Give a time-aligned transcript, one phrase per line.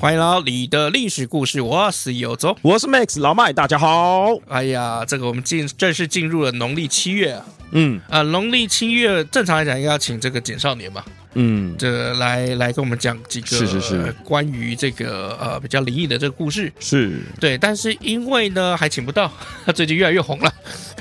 [0.00, 4.28] 欢迎来到你的历史故事，我是有走，我是 Max 老麦，大家好。
[4.46, 8.00] 哎呀，这个我们进正式进入了农历七月啊，嗯。
[8.08, 11.04] 啊，农历七月正常来讲应该要请这个简少年嘛，
[11.40, 19.32] 嗯，这来来跟我们讲几个是是是关于这个呃比较灵异的这个故事，是对，但是因为呢还请不到，
[19.64, 20.52] 他 最近越来越红了，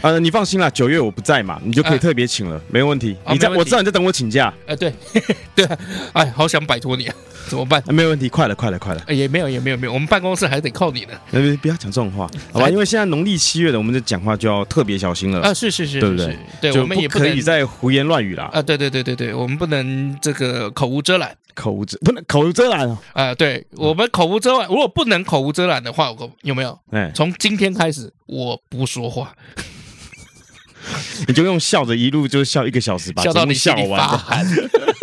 [0.01, 3.17] 呃，你放心啦，九月我不在嘛，你就可以特别请了，没问题。
[3.31, 4.93] 你在，我知道你在等我请假，哎，对
[5.55, 5.65] 对，
[6.13, 7.15] 哎，好想摆脱你啊。
[7.47, 7.81] 怎么办？
[7.87, 9.01] 没有问题，快了，快了，快了。
[9.07, 9.93] 也没有，也没有，没有。
[9.93, 11.13] 我们办公室还得靠你呢。
[11.31, 12.69] 呃不要讲这种话，好吧？
[12.69, 15.53] 因为现在农历七月的，我们的讲话就要特别小心了啊！
[15.53, 16.37] 是是是，对不对？
[16.59, 18.49] 对，我们也不可以再胡言乱语啦。
[18.51, 18.61] 啊！
[18.61, 22.99] 对对对对对，我们不能这个口无遮拦，口无遮不能口无遮拦啊！
[23.13, 24.67] 呃，对我们口无遮拦。
[24.67, 26.77] 如果不能口无遮拦的话，我有没有？
[26.91, 29.33] 哎，从今天开始我不说话，
[31.29, 34.19] 你就用笑着一路就笑一个小时吧，笑到你笑完。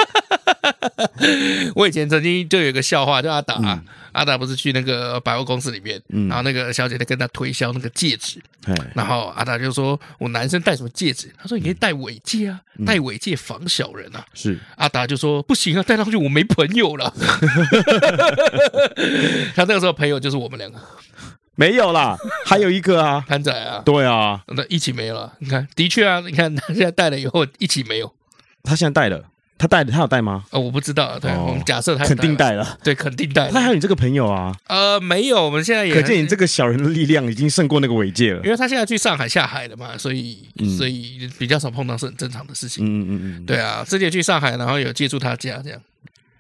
[1.75, 17.13] 我以前曾经就有一个笑话，叫阿达、啊，嗯、阿达不是去那个百货公司里面，嗯、然后那个小姐在跟他推销那个戒指，嗯、然后阿达就说：“我男生戴什么戒指？”他说：“你可以戴尾戒啊，戴尾戒防小人啊。”是阿达就说：“不行啊，戴上去我没朋友了。”
[19.55, 20.79] 他那个时候朋友就是我们两个，
[21.57, 25.33] 没有啦，还有一个啊，潘仔啊，对啊，那一起没了。
[25.39, 28.15] 你看，的确啊，你看他现在戴了以后一起没有，
[28.63, 29.25] 他现在戴了。
[29.65, 30.45] 他带的，他有带吗？
[30.51, 31.19] 呃，我不知道。
[31.19, 32.79] 对，我们假设他肯定带了。
[32.85, 33.51] 对，肯定带了。
[33.51, 34.55] 他还有你这个朋友啊？
[34.67, 35.43] 呃，没有。
[35.43, 38.45] 我们现在也可见你这个小人的力量已经胜过那个尾界了。
[38.45, 42.85] 因为他现在去上海下海了嘛，所以所以比较少碰到是很正常的事情。
[42.85, 43.47] 嗯嗯嗯。
[43.47, 45.81] 对啊，之前去上海，然后有借住他家这样。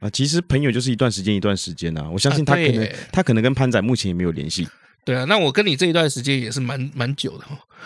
[0.00, 2.06] 啊，其实朋友就是一段时间一段时间啊。
[2.12, 4.68] 我相信他可能他可能跟潘仔目前也没有联系。
[5.02, 7.44] 对啊，那我跟你这一段时间也是蛮蛮久的。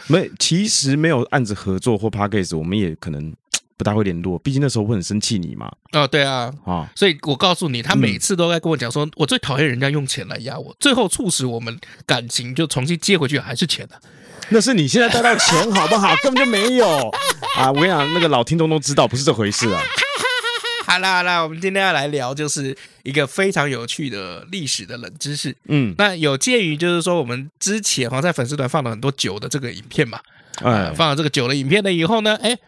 [0.08, 3.32] 没，其实没有案子合作或 podcast，我们也可能。
[3.78, 5.70] 不大会联络，毕竟那时候我很生气你嘛。
[5.92, 14.00] 哦，对啊，啊，所以我告诉你，他每次都在跟我讲说，嗯、我最讨厌人家用钱来压我，最后促使我们感情就重新接回去，还是钱的、啊。
[14.48, 16.12] 那是你现在带到钱好不好？
[16.24, 17.08] 根本就没有
[17.56, 17.70] 啊！
[17.70, 19.80] 我跟你讲，那个老听众都知道，不是这回事啊。
[20.84, 25.54] 好啦好啦，我们今天要来聊，就是一个非常有趣的历史的冷知识。
[25.68, 30.18] 嗯，那有鉴于就是说，我们之前哈在粉丝团放了很多酒的这个影片嘛，
[30.64, 32.58] 哎、呃，放了这个酒的影片了以后呢，哎。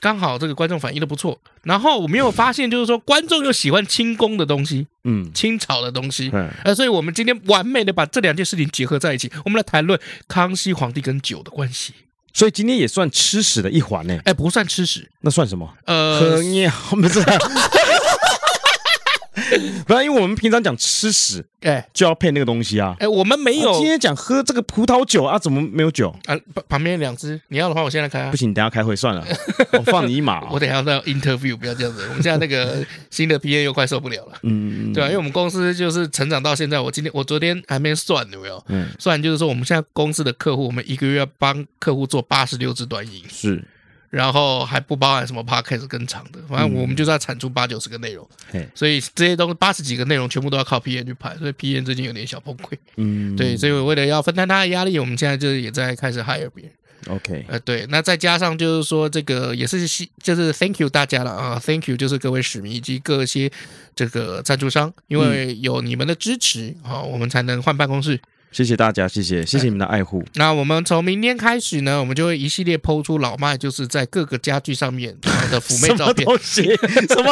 [0.00, 9.98] 刚好这个观众反应的不错，然后我没有发现，就是说观众又喜欢清宫的东西，嗯，清朝的东西，嗯，呃，所以我们今天完美的把这两件事情结合在一起，我们来谈论
[10.28, 11.94] 康熙皇帝跟酒的关系。
[12.32, 14.20] 所以今天也算吃屎的一环呢？
[14.26, 15.72] 哎，不算吃屎，那算什么？
[15.86, 17.20] 呃，喝尿不是。
[19.86, 22.96] 不然，因为我们平常讲吃屎，哎，就要配那个东西啊。
[22.98, 23.72] 哎，我们没有。
[23.74, 26.36] 今天讲喝这个葡萄酒啊，怎么没有酒啊？
[26.68, 28.30] 旁边两只，你要的话，我现在开啊。
[28.30, 29.24] 不行，等下开会算了，
[29.72, 30.50] 我放你一马。
[30.50, 32.06] 我等下要 interview，不要这样子。
[32.08, 34.32] 我们现在那个新的 PA 又快受不了了。
[34.42, 38.64] 嗯嗯，对啊，因为我们公司就是成长到现在，我今天我昨天还没算有没有？
[38.68, 43.22] 嗯，算就是说我们现在公司的客户，我们一个月要帮客户做八十六支短影。
[43.28, 43.62] 是。
[44.16, 52.78] 然后还不包含什么 podcast 更长的，反正我们就是要产出八九十个内容，嗯、所以这些东西八十几个内容全部都要靠 P N 去排，所以 P N 最近有点小崩溃。
[52.96, 56.72] 嗯，对，所以为了要分担他的压力，我们现在就是也在开始 hire 别人。
[57.14, 59.86] OK，呃，对，那再加上就是说这个也是
[60.22, 63.52] 就是 Thank you 大家了啊，Thank you 就是各位史迷以及各些
[63.94, 68.18] 这个赞助商，因为有你们的支持啊，我们才能换办公室。
[68.52, 70.24] 谢谢大家，谢谢谢谢你们的爱护。
[70.34, 75.14] 那我们从明天开始呢，我们就会一系列抛出老麦就是在各个家具上面
[75.50, 76.26] 的妩媚照片。
[77.08, 77.30] 什么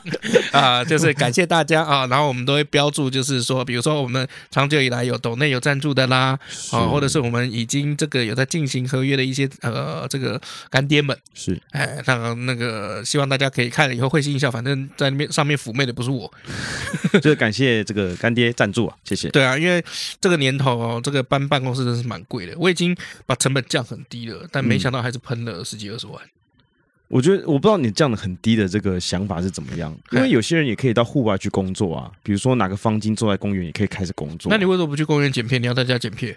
[0.58, 0.82] 啊？
[0.84, 16.32] 就是感谢大家啊，然后我们都会标注，就是说，比如说我们长久以来有抖内有赞助的啦，是啊，或者是我们已经这个有在进行合约的一些呃这个干爹们是哎，那那个希望大家可以看了以后会心一笑，反正在那边上面妩媚的不是我，
[17.20, 19.28] 就是感谢这个干爹赞助啊，谢谢。
[19.30, 19.84] 对啊，因为
[20.20, 20.52] 这个年。
[20.62, 22.52] 哦，这个搬办公室真是蛮贵的。
[22.56, 22.94] 我已经
[23.26, 26.22] 把成本降很低了，但没想到还是喷了十几二十万。
[27.12, 34.48] 我觉得我不知道你降的很低的这个想法是怎么样，因为有些人也可以到户外去工作啊，比如说哪个方巾坐在公园也可以开始工作。
[34.48, 35.60] 那你为什么不去公园剪片？
[35.60, 36.32] 你要在家剪片？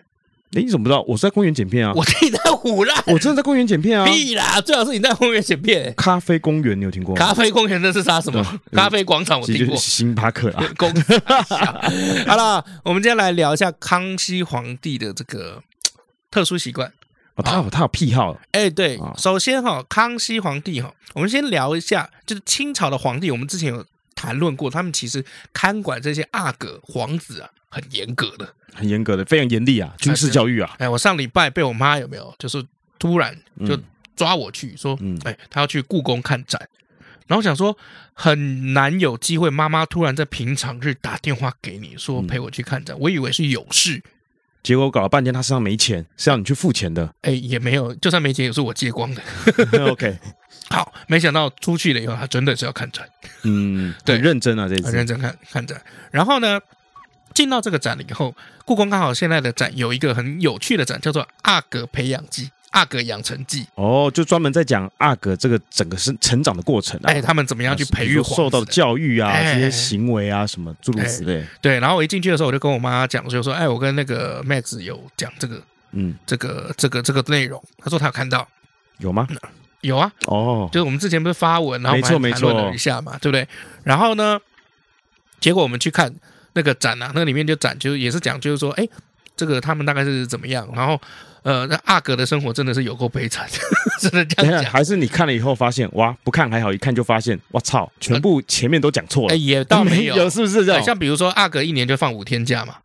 [0.51, 1.01] 哎，你怎么不知道？
[1.07, 1.93] 我是在公园剪片啊！
[1.95, 4.05] 我听你在唬烂，我真的在公园剪片啊！
[4.05, 4.59] 屁啦！
[4.59, 5.93] 最好是你在公园剪片。
[5.95, 7.25] 咖啡公园你有听过吗？
[7.25, 8.59] 咖啡公园那是啥什么？
[8.73, 9.77] 咖啡广场我听过。
[9.77, 10.63] 星巴克啊。
[10.75, 10.93] 公
[12.27, 15.63] 好了，我们今天来聊一下康熙皇帝的这个
[16.29, 16.91] 特殊习惯。
[17.35, 18.39] 哦，他有他有癖好。
[18.51, 23.85] 哎，对，首先哈，康熙皇帝哈，我们先聊一下，就是清朝的皇帝，我们之前有
[24.15, 25.23] 谈论过，他们其实
[25.53, 28.53] 看管这些阿哥皇子啊，很严格的。
[28.73, 30.75] 很严格的，非常严厉啊，军事教育啊。
[30.79, 32.61] 哎，我上礼拜被我妈有没有，就是
[32.99, 33.33] 突然
[33.65, 33.79] 就
[34.17, 36.61] 抓我去说，嗯，哎，她要去故宫看展，
[37.25, 37.77] 然后想说
[38.13, 44.03] 很难有机会，妈妈突然在平常日打电话给你说陪我去看展，我以为是有事，
[44.65, 47.13] 结果搞了半天，他身上没钱，是要你去付钱的。
[47.21, 49.21] 哎，也没有，就算没钱也是我借光的。
[49.91, 50.17] OK，
[50.71, 53.07] 好，没想到出去了以后，他真的是要看展，
[53.43, 55.79] 嗯，对，认真啊，这次很认真看看展，
[56.11, 56.59] 然后呢？
[57.35, 58.33] 进到这个展了以后，
[58.63, 63.63] 故宫刚好现在的展有一个很有趣的展，叫做《阿格培养记》《阿哥养成记》。
[63.75, 71.43] 哦，就专门在讲阿哥这个整个生成长的过程，哎，他们怎么样去培育受到的教育啊，这些行为啊，什么诸如此类。
[71.61, 75.61] 对，然后我一进去的时候，我就跟我妈讲，就说：“哎，我跟那个 Max 有讲这个，
[75.93, 78.47] 嗯，这个这个这个内容。”他说他有看到，
[78.99, 79.27] 有吗？
[79.81, 80.11] 有啊。
[80.27, 83.47] 哦，就是我们之前不是发文，然后我们还谈论了一下嘛，对不对？
[83.83, 84.39] 然后呢，
[85.39, 86.13] 结果我们去看。
[86.57, 88.87] 那个展啊，那里面就展，就也是讲，就是说，哎，
[89.35, 90.65] 这个他们大概是怎么样？
[90.73, 90.97] 然后，
[91.45, 93.47] 呃，那阿格的生活真的是有够悲惨，
[94.01, 94.71] 真的这样讲。
[94.71, 99.33] 还是你看了以后发现，哇，不看还好，一看就发现，我操，全部前面都讲错了。
[99.33, 100.81] 哎，也倒没有，有是不是这样？
[100.83, 102.77] 像比如说，阿格一年就放五天假嘛。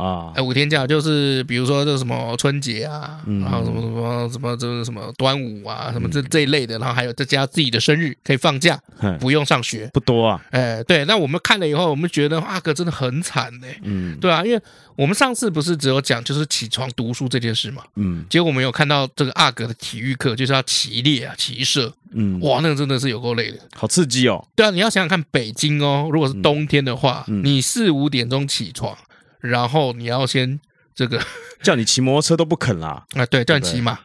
[0.00, 8.80] 啊，哎，五天假就是比如说这什么春节啊，然后什么什么什么这个什么端午啊，什么这这一类的，然后还有再加自己的生日可以放假，
[9.20, 10.40] 不用上学，不多啊。
[10.50, 13.66] 哎，对，那我们看了以后，我们觉得阿哥真的很惨呢。
[13.82, 14.62] 嗯，对啊，因为
[14.96, 24.42] 我们上次不是只有讲就是起床读书这件事嘛，嗯，结果我们有看到这个阿哥的体育课就是要骑猎啊、骑射，嗯，哇，那个真的是有够累的，好刺激哦。
[24.54, 28.96] 对啊，你要想想看，北京哦，如果是冬天的话，你四五点钟起床。
[29.40, 30.60] 然后你要先
[30.94, 31.20] 这个
[31.62, 33.04] 叫你骑摩托车都不肯啦。
[33.14, 33.98] 啊，对，叫你骑马，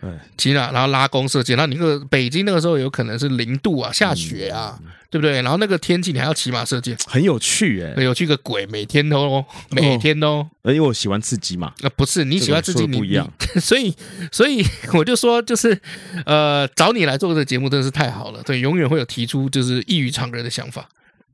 [0.00, 4.78] 对，骑了，然后拉弓射箭，那你那个北京那个时候有可能是零度啊，下雪啊，
[5.10, 5.40] 对不对？
[5.42, 13.28] 然后那个天气你还要骑马射箭，很有趣哎，有趣个鬼，每天都每天都，因为我喜欢刺激嘛，啊不是你喜欢刺激你不一样，
[13.60, 13.94] 所以
[14.30, 14.64] 所以
[14.94, 15.80] 我就说就是
[16.26, 20.88] 呃找你来做这个节目真的是太好了，对，永远会有提出就是异于常人的想法，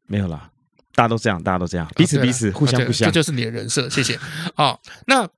[0.07, 0.49] 没有啦。
[0.95, 3.89] 大家都这样，大家都这样，彼此彼此互相互相，这就是你的人设。
[3.89, 4.19] 谢谢。
[4.55, 5.29] 好， 那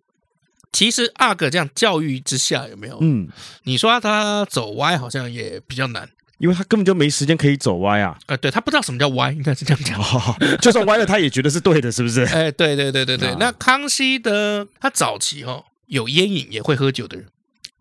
[0.72, 2.98] 其实阿哥这样教育之下有没有？
[3.00, 3.28] 嗯，
[3.62, 6.08] 你说他走歪好像也比较难，
[6.38, 8.18] 因为他根本就没时间可以走歪啊。
[8.26, 10.00] 呃，对他不知道什么叫歪，应该是这样讲。
[10.58, 12.22] 就算歪了，他也觉得是对的，是不是？
[12.34, 13.34] 哎，对对对对对。
[13.38, 17.26] 那康熙的他早期哦有烟瘾，也会喝酒的人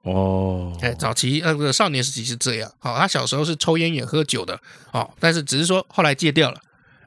[0.04, 0.78] 哦。
[0.82, 2.72] 哎，早期那个少年时期是这样。
[2.78, 4.60] 好，他小时候是抽烟也喝酒的。
[4.92, 6.62] 哦，但是只是说后来戒掉了。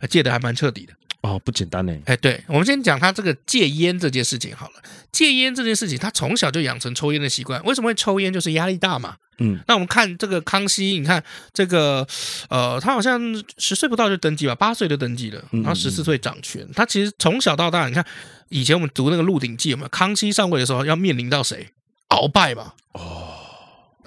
[0.08, 1.96] 戒的还蛮彻底的哦，不简单呢。
[2.04, 4.74] 哎，对，我们先讲他这个戒烟这件事情好了。
[5.10, 7.62] 戒烟这件事情，他从小就养成抽烟的习惯。
[7.64, 8.32] 为什么会抽烟？
[8.32, 9.16] 就是压力大嘛。
[9.38, 11.22] 嗯，那我们看这个康熙，你看
[11.52, 12.06] 这个，
[12.48, 13.20] 呃，他好像
[13.58, 16.66] 十岁不到就登基吧，八岁就登基了，然后十四岁掌权。
[16.74, 18.06] 他其实从小到大，你看
[18.50, 19.88] 以前我们读那个《鹿鼎记》有没有？
[19.88, 21.68] 康熙上位的时候要面临到谁？
[22.10, 22.72] 鳌拜嘛。
[22.92, 23.25] 哦。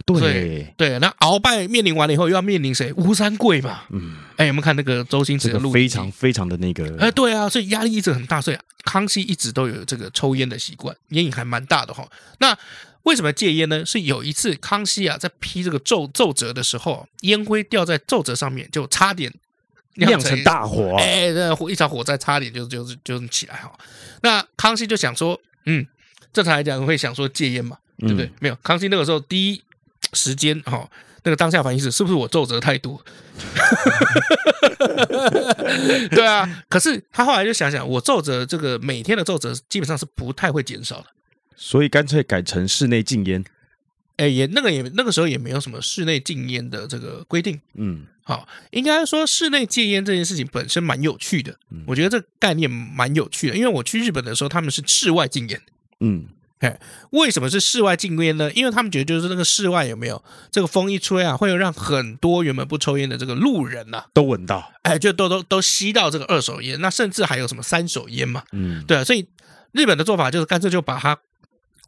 [0.05, 2.91] 对对，那鳌拜面临完了以后，又要面临谁？
[2.93, 3.81] 吴三桂嘛。
[3.89, 5.71] 嗯，哎，有没有看那个周星驰的路？
[5.71, 6.95] 非常非常的那个。
[6.97, 12.07] 哎，对啊，所以压力一直很大，所以康熙一直都有这个抽烟的习惯，烟瘾还蛮大的哈。
[12.39, 12.57] 那
[13.03, 13.85] 为什么戒烟呢？
[13.85, 19.31] 是有一次康熙啊在批这个奏奏折的时候，烟灰掉在奏折上面，就差点
[19.95, 20.95] 酿成大火。
[20.97, 23.71] 哎，这一场火灾差点就就就起来哈。
[24.21, 25.85] 那康熙就想说，嗯，
[26.33, 28.31] 正常来讲会想说戒烟嘛，对不对？
[28.39, 29.61] 没有，康熙那个时候第一。
[30.13, 30.89] 时间哈，
[31.23, 32.99] 那个当下反应是是不是我奏折太多？
[36.11, 41.07] 对啊，可是他后来就想想，我奏折这个每天的奏折基本上是不太会减少的，
[41.55, 43.43] 所以干脆改成室内禁烟。
[44.17, 47.61] 哎，也那个也那个时候也没有什么室内禁烟的这个规定。
[47.75, 51.55] 嗯，好，应该说室内戒烟这件事情本身蛮有趣的。
[51.71, 55.61] 嗯，我觉得这个概念蛮有趣的，因为我去日本的时候他们是室外禁烟。
[56.01, 56.25] 嗯。
[56.59, 56.79] 哎，
[57.11, 58.51] 为什么是室外禁烟呢？
[58.53, 69.25] 因为他们觉得就是那个室外有没有这个风一吹啊，会有让很多原本不抽烟的这个路人呐、啊、都闻到，哎，就都都都吸到这个二手烟，那甚至还有什么三手烟嘛，嗯，对啊，所以
[69.71, 71.17] 日本的做法就是干脆就把它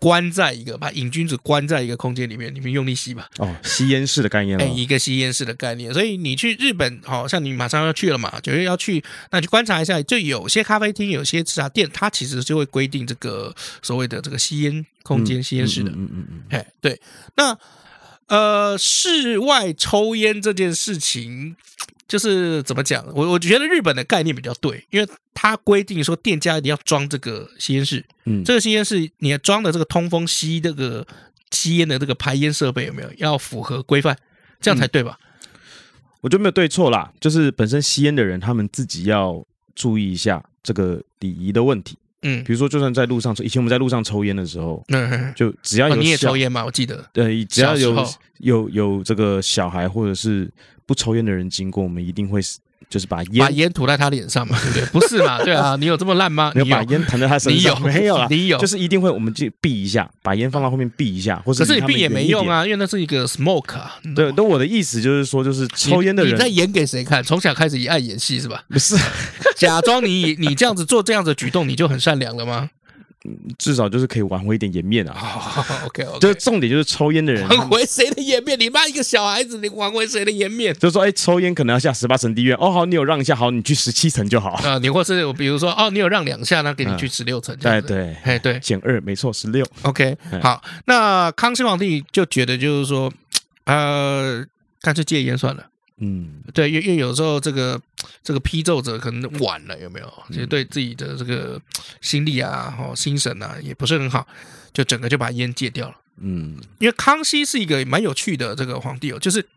[0.02, 3.30] 关在一个把瘾君子关在一个空间里面，你们用力吸吧。
[3.38, 4.60] 哦，吸烟室的概念。
[4.60, 5.94] 哎，一个吸烟室的概念。
[5.94, 13.54] 所以你去日本，好像你马上要去了嘛，九月要去，那去观察一下，就有些咖啡厅、有些茶店，它其实就会规定这个
[13.84, 15.92] 所谓的这个吸烟空间、吸烟室的。
[15.92, 16.42] 嗯嗯嗯。
[16.50, 17.00] 哎，对，
[17.36, 17.56] 那
[18.32, 21.56] 呃，室外抽烟这件事情。
[22.08, 23.06] 就是怎么讲？
[23.16, 31.08] 我我觉得日本的概念比较对，因为它规定说店家一定要装这个吸烟室，嗯，这个吸烟室你要装的这个通风吸这个
[31.52, 34.18] 吸烟的这个排烟设备有没有要符合规范，
[34.60, 35.18] 这样才对吧？
[35.22, 35.50] 嗯，
[36.20, 41.98] 我觉得没有对错啦，就是本身吸烟的人他们自己要注意一下这个礼仪的问题。
[42.24, 46.64] 嗯，比如说，就算在路上抽，以前我们在路上抽烟的时候，嗯，就只要有、哦、你也抽烟嘛？
[46.64, 48.06] 我记得，对，只要有
[48.40, 50.52] 有有这个小孩或者是
[50.86, 52.40] 不抽烟的人经过，我们一定会
[52.92, 54.86] 就是把烟把烟吐在他脸上嘛，对不对？
[54.92, 55.42] 不是嘛？
[55.42, 56.52] 对啊，你有这么烂吗？
[56.54, 57.74] 你有把烟弹在他身上？
[57.74, 58.28] 你有 没有啊？
[58.30, 63.96] 你有，就是一定会，我们就避一下，把烟放到后面避一下，或者可是你避也没用啊，因为那是一个 smoke 啊。
[64.14, 67.24] 对，那我的意思就是说，就是抽烟的人你，在演给谁看？
[67.24, 68.62] 从小开始也爱演戏是吧？
[68.70, 68.98] 不是，
[69.56, 72.70] 假装你你这样子做这样子的举动，你就很善良了吗？
[73.58, 75.14] 至少就是可以挽回一点颜面啊。
[75.14, 78.60] Oh, OK OK， 就是重点就是抽烟的人挽回谁的颜面？
[78.60, 80.74] 你妈一个小孩子，你挽回谁的颜面？
[80.74, 82.52] 就是说，哎，抽烟可能要下十八层地狱。
[82.54, 84.52] 哦，好，你有让一下，好，你去十七层就好。
[84.64, 87.56] 啊，你或是比如说，哦，你有让两下，那给你去十六层。
[87.58, 89.66] 对对，哎对，减二没错，十六。
[89.84, 93.12] OK，好，那康熙皇帝就觉得就是说，
[93.66, 94.44] 呃，
[94.82, 95.66] 干脆戒烟算了。
[96.04, 97.80] 嗯，对，因为因为有时候这个
[98.24, 100.12] 这个批奏者可能晚了，有没有？
[100.30, 101.62] 其实对自己的这个
[102.02, 104.28] 心力啊、哦心神啊，也不是很好，
[104.74, 105.96] 就整个就把烟戒掉了。
[106.18, 109.48] 嗯，因为康熙是一个蛮有趣的这个皇帝哦，就是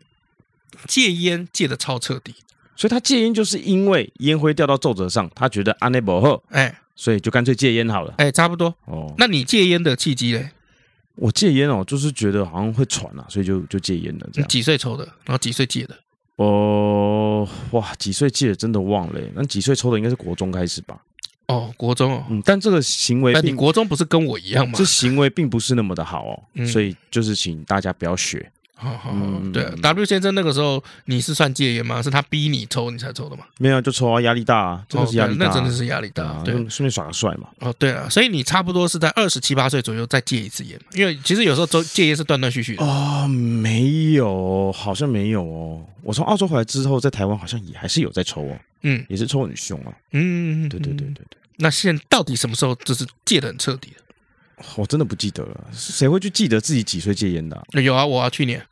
[0.87, 2.35] 戒烟戒的超彻底，
[2.75, 8.13] 所以他戒烟就是因为烟灰掉到奏折上，他觉得安内不好，哎，所以就干脆戒烟好了。
[8.17, 8.67] 哎，差不多。
[8.85, 10.51] 哦，那你戒烟的契机嘞？
[11.15, 14.29] 我戒烟哦，就是觉得好像会喘啊，所以就就戒烟了。
[14.33, 15.05] 这样，你几岁抽的？
[15.23, 15.97] 然后几岁戒的？
[16.37, 19.19] 哦，哇，几岁记得真的忘了。
[19.33, 21.01] 那几岁抽的应该是国中开始吧？
[21.47, 24.73] 哦，国中哦，嗯，但这个行为，你国中不是跟我一样吗？
[24.75, 28.51] 这行为并不是那么的好哦， 嗯、所以就是请大家不要学。
[28.77, 32.01] 好好好，对，W 先生那个时候你是算戒烟吗？
[32.01, 33.45] 是他逼你抽你才抽的吗？
[33.57, 37.47] 没有，就抽啊，压力大啊，真的是压力大，那真的是压力大，啊对，顺便耍个帅嘛。
[37.59, 42.83] 哦，对啊，所以你差不多是在二十七八岁左右再戒一次烟，因为其实有时候抽戒烟是断断续续的。
[42.85, 45.85] 哦，没有，好像没有哦。
[46.03, 51.37] 我从澳洲回来之后，在台湾好像也还是有在抽哦，嗯，也是抽很凶啊，嗯，对对对对对。
[51.57, 54.03] 那现在到底什么时候就是戒的很彻底的？
[54.77, 57.61] 我真的不记得了，谁会去记得自己几岁戒烟的？
[57.81, 58.65] 有啊，我啊，去年。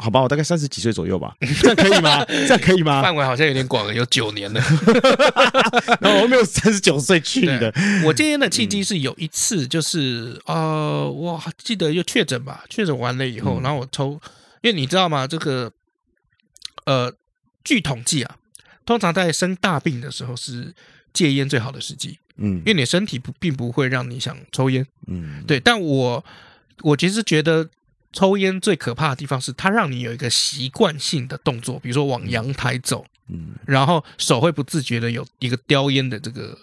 [0.00, 2.24] 好吧，我大概三十几岁左右吧， 这样可以吗？
[2.24, 3.02] 这样可以吗？
[3.02, 4.60] 范围好像有点广了，有九年了。
[6.00, 7.74] 然后我没有三十九岁去的。
[8.04, 14.12] 我戒烟的契机是有一次，就是呃，我记得又确诊吧，确诊完了以后，然后我抽，
[14.62, 15.26] 因为你知道吗？
[15.26, 15.72] 这个
[16.86, 17.12] 呃，
[17.64, 18.36] 据统计啊，
[18.86, 20.72] 通常在生大病的时候是
[21.12, 22.20] 戒烟最好的时机。
[22.38, 24.86] 嗯，因为你身体不并不会让你想抽烟。
[25.06, 25.60] 嗯，对。
[25.60, 26.24] 但我
[26.82, 27.68] 我其实觉得。
[28.10, 36.58] 抽烟最可怕的地方是，它让你有一个习惯性的动作，比如说往阳台走，嗯，然后手会不自觉的有一个叼烟的这个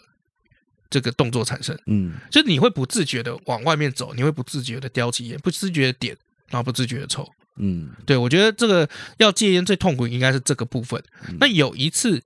[0.89, 6.17] 这个动作产生，嗯，就是你会不自觉的往外面走，你会不自觉的叼起烟，不自觉的点，
[6.49, 11.01] 然后不自觉的抽，嗯，对，我觉得这个要戒烟最痛苦应该是这个部分。
[11.39, 12.23] 那有一次，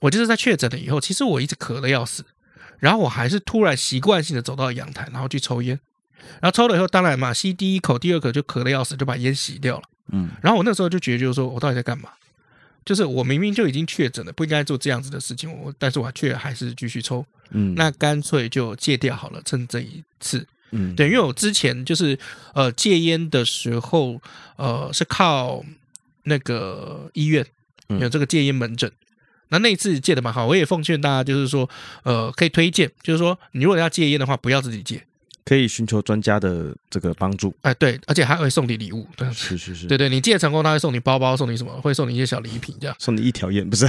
[0.00, 2.24] 我就是在确诊了以后，其实我一直咳的要死，
[2.82, 5.78] 然后我还是突然习惯性的走到阳台，然后去抽烟。
[6.40, 9.82] 然后抽了以后，当然嘛，吸第一口、第二口就咳得要死，就把烟洗掉了。
[10.10, 12.10] 嗯，然后我那时候就觉得，就是说我到底在干嘛？
[12.84, 17.24] 就是我明明就已经确诊了，不应该做这样子的事情，我但是我却还是继续抽。
[17.50, 20.44] 嗯，那干脆就戒掉好了，趁这一次。
[20.72, 22.18] 嗯，对，因为我之前就是
[22.52, 24.20] 呃戒烟的时候，
[24.56, 25.64] 呃是靠
[26.24, 27.46] 那个医院
[28.00, 29.11] 有这个戒烟门诊，嗯、
[29.52, 30.44] 那那一次戒的蛮好。
[30.46, 31.68] 我也奉劝大家，就是说
[32.02, 35.00] 呃可以推荐，就是说你如果要戒烟的话，不要自己戒。
[35.44, 41.72] 可以寻求专家的这个帮助，哎，对，而且还会送你礼物，对，是是是，对对，你戒成功，他会送你包包，送你什么？
[41.80, 43.84] 会送你一些小礼品，这样，送你一条烟，不是？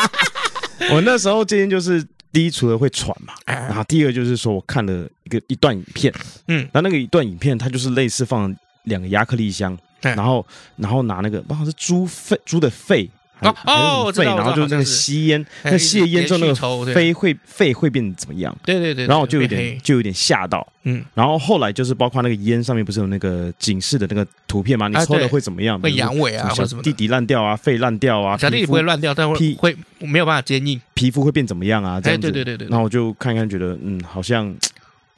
[0.92, 6.12] 我那时候戒烟就是第一，除了会喘嘛，然后第二就是说我看了一个一段影片，
[6.48, 13.10] 嗯，那那个一段影片，它就是类似放两个亚克力箱，然后然后拿那个，好像是猪肺，猪的肺。
[13.40, 18.56] 哦哦，肺，然后就那个吸烟，那吸烟之后那个肺会肺会变怎么样？
[18.64, 24.88] 对对对，然后我就有点就有点吓到，嗯，然后后来就是包括那个烟上面不是有那个警示的那个图片吗？
[24.88, 25.78] 你抽了会怎么样？
[25.80, 32.00] 会阳痿啊，或者什么弟弟烂掉啊，肺烂掉啊，小弟弟不会烂掉，但会会没有办法坚硬，皮肤会变怎么样啊？
[32.00, 34.54] 这样子对对对对，然后我就看一看，觉得嗯，好像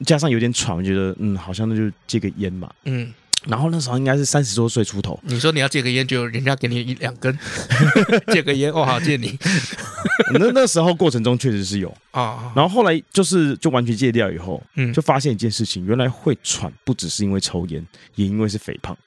[0.05, 2.69] 加上有点喘，我觉得嗯，好像那就戒个烟嘛。
[2.83, 3.13] 嗯。
[3.45, 5.19] 然后那时候应该是三十多岁出头。
[5.23, 7.37] 你说你要戒个烟，就人家给你一两根，
[8.33, 9.37] 戒个烟，哦，好戒你。
[10.33, 12.51] 那那时候过程中确实是有啊。
[12.55, 18.97] 然后后来就是就完全戒掉以后，嗯，就发现一件事情，原来会喘不只是因为抽烟，也因为是肥胖。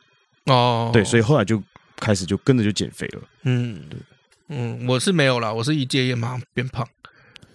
[0.47, 1.63] 哦，对，所以后来就
[1.97, 3.21] 开始就跟着就减肥了。
[3.45, 3.99] 嗯，对，
[4.49, 6.87] 嗯，我是没有啦，我是一戒烟马上变胖。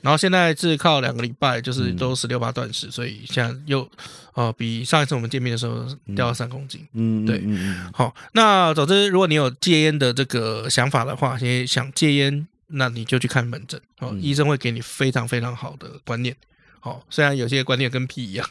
[0.02, 3.90] 然后现在是靠两个礼拜，就是都十六八断食，嗯、所以现在又
[4.34, 5.86] 呃比上一次我们见面的时候
[6.16, 6.88] 掉了三公斤。
[6.94, 7.44] 嗯，对。
[7.94, 16.36] 好，那总之，如果你有戒烟的这个想法的话，也想戒烟，那你就去看门诊，哦，嗯、医生会给你非常非常好的观念。
[16.80, 18.50] 好，虽然有些观念跟屁一样。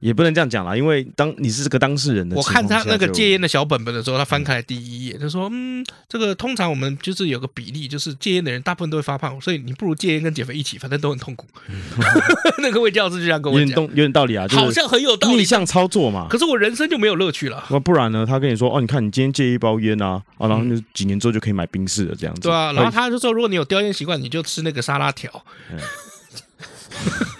[0.00, 11.46] 也不能这样讲啦，因为当你是这个当事人的，我看他那个戒烟的小本本的时候，他翻开来第一页，他说：“嗯，这个通常我们就是有个比例，就是戒烟的人大部分都会发胖，所以你不如戒烟跟减肥一起，反正都很痛苦。
[11.68, 11.82] 嗯
[12.62, 16.26] ”那个魏教授就这样跟我讲，有点有点道理啊，就好像很有道理，逆向操作嘛。
[16.30, 17.62] 可是我人生就没有乐趣了。
[17.68, 18.24] 那不然呢？
[18.26, 25.44] 他跟你说：“哦，你看你今天戒一包烟啊，啊，然后就几年之后就可以买冰室了，这样子。”对啊，然后他就说：“如果你有叼烟习惯，你就吃那个沙拉条。
[25.70, 25.78] 嗯”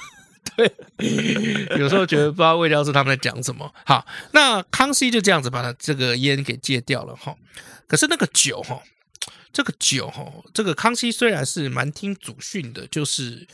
[1.78, 3.72] 有时候觉得不知道魏教授他们在讲什么。
[3.84, 7.36] 好，那康熙就这样子把他这个烟给戒掉了哈。
[7.86, 8.80] 可是那个酒哈，
[9.52, 10.24] 这个酒哈，
[10.54, 13.46] 这个康熙虽然是蛮听祖训的，就是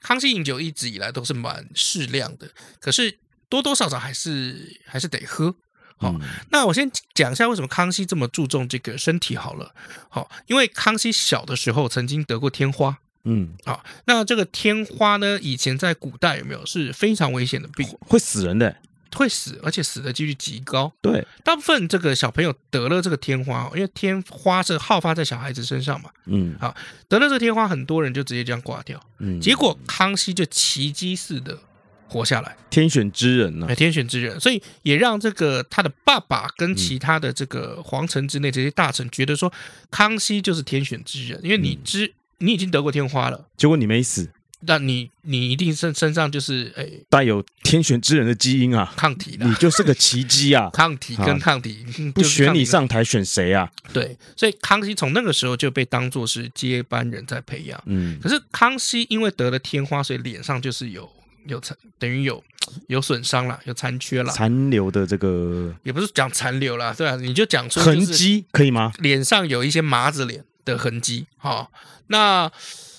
[0.00, 2.50] 康熙饮酒一直以来都是蛮适量的，
[2.80, 5.54] 可是多多少少还是还是得喝。
[5.98, 6.14] 好，
[6.50, 9.74] 那我先讲一下为什么康熙这么注重这个身体好了。
[10.08, 12.98] 好，因为康熙小的时候曾经得过天花。
[13.28, 15.36] 嗯，好，那这个天花呢？
[15.42, 18.76] 以前在古代有没有是非常危险的病，会死人的，
[19.12, 20.92] 会死，而且死的几率极高。
[21.02, 26.10] 对，大部分这个小朋友得了这个天花，因为天花是好发在小孩子身上嘛。
[26.26, 26.72] 嗯，好，
[27.08, 29.00] 得了这个天花，很多人就直接这样挂掉。
[29.18, 31.58] 嗯，结果康熙就奇迹似的
[32.06, 33.74] 活下来，天选之人呢、啊？
[33.74, 39.52] 天选之人，所以也让这个他的爸爸跟其他的这个皇城之内这些大臣觉得说，
[39.90, 42.14] 康熙就是天选之人，因为你知。
[42.38, 53.70] 你已经得过天花了，结果你没死，那你你一定身身上就是诶带有天选之人的基因啊，抗体的，你就是个奇迹啊， 抗体跟抗体，啊、不选你上台选谁啊？
[53.92, 57.80] 对，所以康熙从那个时候就被当做是接班人在培养。
[57.86, 61.08] 嗯，可是康熙因为得了天花，所以脸上就是有
[61.46, 62.42] 有残，等于有
[62.88, 68.92] 有损伤了，有残缺了，残留的这个也不是讲残留了，对啊，你就讲说痕迹可以吗？
[68.98, 71.70] 脸上有一些麻子脸的痕迹，哈。
[72.08, 72.52] 那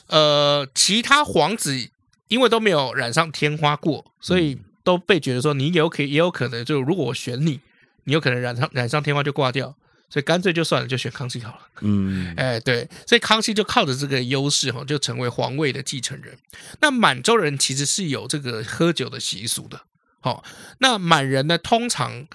[0.08, 1.89] 呃，其他皇子
[2.30, 7.60] 因为都没有染上天花过，所以都被觉得说你有可也有可能，就如果我选你，
[8.06, 9.75] 你有可能染上染上天花就挂掉，
[10.10, 11.60] 所以干脆就算了，就选康熙好了。
[11.82, 16.38] 嗯， 哎，对，所以康熙就靠着这个优势哈，就成为皇位的继承人。
[16.82, 19.82] 那满洲人其实是有这个喝酒的习俗的，
[20.21, 20.43] 好，
[20.80, 22.27] 那满人呢，通常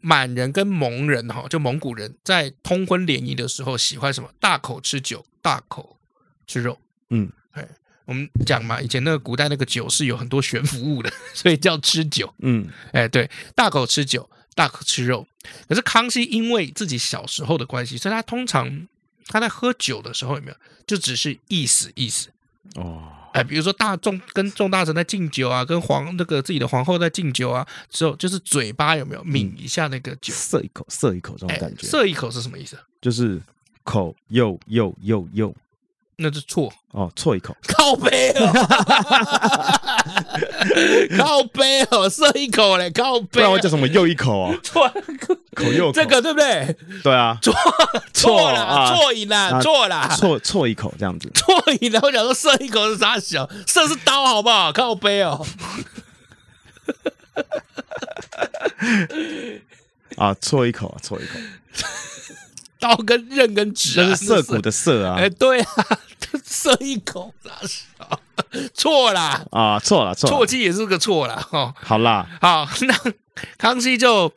[0.00, 4.30] 满人跟蒙人哈，就蒙古人在通婚联谊的时候喜欢什么？
[4.40, 5.94] 大口吃酒，大口。
[6.50, 6.80] 吃肉，
[7.10, 7.68] 嗯，哎，
[8.06, 15.28] 我们讲嘛，以前那个古代那个酒是有很多悬浮物的， 所以叫吃酒，嗯，哎，对，大口吃酒，大口吃肉。
[15.68, 18.88] 可是康熙因为自己小时候的关系，所以他通常
[19.26, 20.56] 他在喝酒的时候有没有，
[20.86, 22.30] 就只是意思意思
[22.76, 32.76] 哦，哎，比如说大众跟众大臣在敬酒啊，跟皇那个自己的皇后在敬酒啊，之后就是嘴巴有没有抿一下那个酒，涩一口，涩一口这种感觉，涩一口是什么意思？
[33.00, 33.40] 就是
[33.84, 35.54] 口又又又又。
[36.20, 38.52] 那是错哦，错一口，靠背哦，
[41.16, 43.26] 靠背哦，射一口嘞，靠背。
[43.32, 43.86] 不然我叫什么？
[43.86, 44.88] 又一口哦，错，
[45.54, 46.76] 口又这个对不对？
[47.04, 47.54] 对啊，错
[48.12, 52.00] 错了，错赢了，错了，错错一口这样子，错赢了。
[52.02, 53.48] 我想说射一口是啥小？
[53.68, 54.72] 射是刀好不好？
[54.72, 55.46] 靠背哦。
[60.16, 61.38] 啊，错一口，错一口。
[62.78, 65.16] 刀跟刃跟纸，这是涩谷的涩啊！
[65.18, 65.74] 哎，对啊，
[66.44, 67.34] 涩一口，
[68.74, 71.36] 错啦啊，错了，错，错记也是个错啦。
[71.36, 71.74] 哈。
[71.80, 72.94] 好啦，好，那
[73.56, 74.32] 康熙就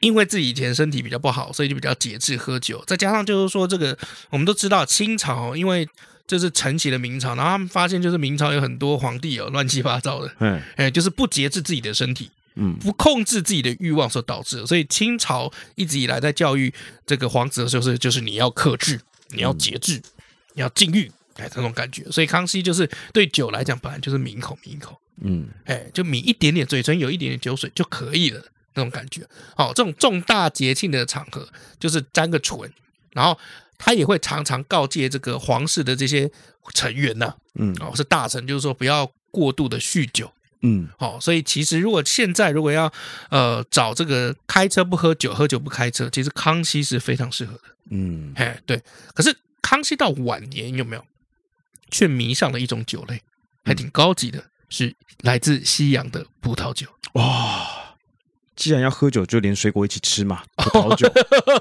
[0.00, 2.82] 因为自己以前身体比较不好，所以就比较节制喝酒。
[2.86, 3.96] 再加上就是说，这个
[4.30, 5.88] 我们都知道，清朝因为
[6.26, 12.30] 就是承袭了明朝，然后他们发现就是明朝有很多皇帝哦乱七八糟的，嗯，哎，就是不节制自己的身体。
[12.62, 16.72] 嗯，不控制自己的欲望所导致的，所以清朝一直以来在教育
[17.06, 20.02] 这个皇子的时候，是就是你要克制，你要节制，
[20.52, 22.04] 你要禁欲，哎，这种感觉。
[22.10, 28.44] 所以康熙就是对酒来讲，本来就是抿一口抿一口，嗯，哎，就抿一点点，嘴唇有一点点酒水就可以了，
[28.74, 29.26] 那种感觉。
[29.56, 32.70] 好，这种重大节庆的场合，就是沾个唇，
[33.12, 33.38] 然后
[33.78, 36.30] 他也会常常告诫这个皇室的这些
[36.74, 40.30] 成员呐，嗯，哦，是大臣，就是说不要过度的酗酒。
[40.62, 42.92] 嗯，好，所以其实如果现在如果要
[43.30, 47.62] 呃找这个开车不喝酒，喝酒不开车，其实康熙是非常适合的。
[47.90, 48.82] 嗯，哎，对。
[49.14, 51.04] 可是康熙到晚年有没有
[51.90, 53.22] 却迷上了一种酒类，
[53.64, 56.86] 还挺高级的，嗯、是来自西洋的葡萄酒。
[57.14, 57.96] 哇，
[58.54, 61.10] 既然要喝酒，就连水果一起吃嘛，葡萄酒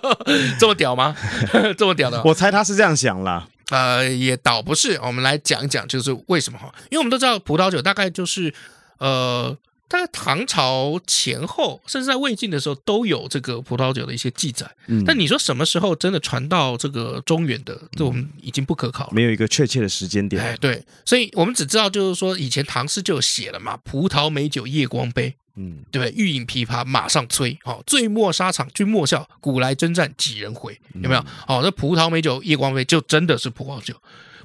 [0.59, 1.15] 这么屌吗？
[1.77, 2.21] 这么屌的？
[2.23, 3.47] 我猜他是这样想啦。
[3.69, 6.73] 呃，也倒不是，我们来讲一讲，就是为什么哈？
[6.89, 8.53] 因为我们都知道葡萄酒大概就是，
[8.99, 9.57] 呃，
[9.87, 14.69] 大概唐朝前后，甚至在魏晋的时候都有这个葡萄酒的一些记载。
[14.87, 20.41] 嗯，但你说什么时候真的传到这个中原的，这我们已经不可考了，没有一个确切的时间点。
[20.41, 25.35] 哎，对，所以我们只知道就是说，以前唐诗就写了嘛，“葡萄美酒夜光杯”。
[25.61, 26.13] 嗯，对不对？
[26.15, 30.79] 欲饮琵琶马上催，好，醉卧沙场君莫笑，古来征战几人回？
[30.93, 31.25] 有没有？
[31.45, 33.93] 好，那葡萄美酒夜光杯就真的是葡萄酒，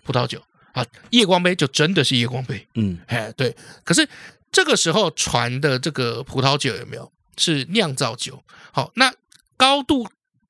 [0.03, 2.67] 葡萄酒啊，夜光杯就真的是夜光杯。
[2.75, 3.55] 嗯，哎，对。
[3.85, 4.09] 可是
[4.55, 8.43] 这个时候传的这个葡萄酒有没有是酿造酒？
[8.73, 9.13] 好，那
[9.59, 10.09] 高度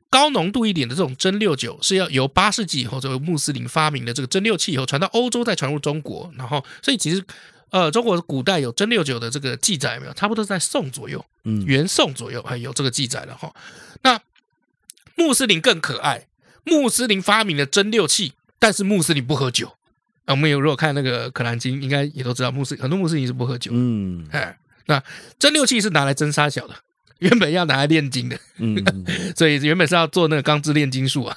[0.08, 7.24] 高浓度一点的这种蒸馏酒是要由八世纪以后这个穆斯林发明的这个蒸馏器以后传到欧洲，再传入中国，然后所以其实。
[7.70, 10.12] 呃，中国古代有蒸馏酒的这个记载没有？
[10.12, 13.52] 差不多在宋左右，嗯，元宋左右还有这个记载了哈。
[14.02, 14.20] 那
[15.16, 16.28] 穆斯林更可爱，
[16.62, 19.76] 穆斯林发明了蒸馏器，但是穆斯林不喝酒。
[20.24, 23.70] 啊，我们有如果看那个《可兰经》，应该也都知道穆斯很多穆斯林是不喝酒。
[23.74, 24.56] 嗯，哎，
[24.87, 25.02] 那
[25.38, 26.74] 蒸馏器是拿来蒸沙小的，
[27.18, 28.82] 原本要拿来炼金的，嗯，
[29.37, 31.37] 所以原本是要做那个钢制炼金术啊，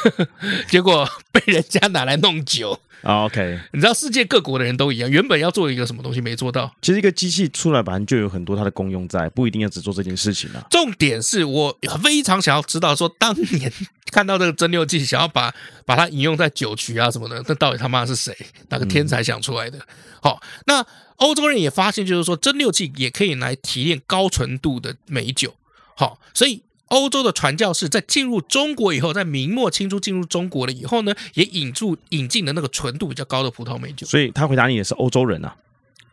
[0.68, 2.80] 结果被人家拿来弄酒。
[3.02, 6.70] Oh, OK，你知道世界各国的人都一样，原本要做一个什么东西没做到。
[6.82, 10.66] 其实一个机器出来，本来就有很多它的功用在，不一定要只做这件事情啊。
[10.70, 13.72] 重点是我非常想要知道，说当年
[14.12, 15.54] 看到这个蒸馏器，想要把
[15.86, 18.36] 把它引用在酒曲啊什么的，那到底他妈是谁？
[18.68, 19.78] 哪个天才想出来的？
[20.20, 20.86] 好、嗯，那
[21.16, 25.54] 欧洲人也发现，就是说蒸馏器也可以来提炼高纯度的美酒。
[25.96, 26.62] 好，所以。
[26.90, 34.06] 欧洲的传教士在进入中国以后，在明末清初进入中国了以后呢，也引入引进了那个纯度比较高的葡萄美酒。
[34.06, 35.56] 所以他回答你也是欧洲人啊？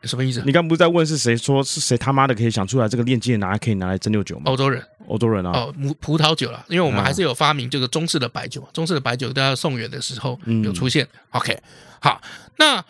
[0.03, 0.43] 什么意思？
[0.45, 4.43] 你刚不是在问是谁说是谁他妈的可以想出来这个炼金拿来可以拿来蒸馏酒吗？
[4.45, 5.51] 欧洲人，欧洲人啊！
[5.51, 11.03] 哦，葡葡萄酒了，因为我们还是有发明这个中式的白酒，啊、中式的白酒在宋元的时候有出现。
[11.05, 11.59] 嗯、OK，
[11.99, 12.21] 好，
[12.57, 12.85] 那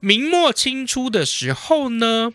[0.00, 2.32] 明末清初的时候呢，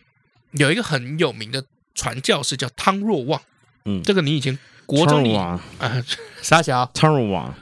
[0.52, 3.42] 有一个很有名的传教士叫汤若望。
[3.88, 5.60] 嗯，这个你以前国中啊，
[6.44, 7.54] 傻小汤若望，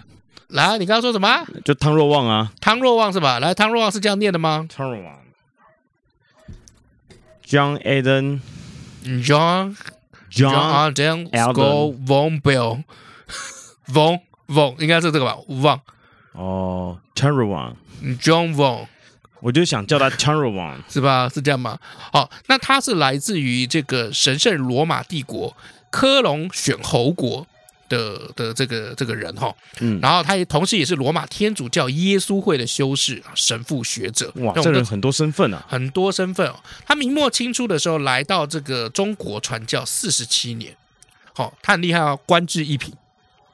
[0.47, 1.45] 来，你刚刚说什么？
[1.63, 3.39] 就汤若望啊，汤若望是吧？
[3.39, 4.67] 来，汤若望是这样念的吗？
[4.67, 5.19] 汤若望
[7.45, 9.75] ，John Eden，John
[10.31, 15.79] John 啊，这样 Go Von Bell，Von Von 应该是这个吧？？Von
[16.31, 17.77] 哦，汤若望
[18.19, 18.87] ，John Von，
[19.41, 21.29] 我就想叫他汤若望，是吧？
[21.29, 21.77] 是这样吗？
[22.11, 25.55] 好，那他是来自于这个神圣罗马帝国。
[25.95, 27.47] 科隆选侯国
[27.87, 36.59] 的的这个这个人哈，嗯，然后他也同时也是罗马天主教耶稣会的修士神父学者，哇，这人很多身份啊，很多身份哦。
[36.85, 40.75] 他明末清初的时候来到这个中国传教四十七年，
[41.33, 42.93] 好，他很厉害啊，官至一品，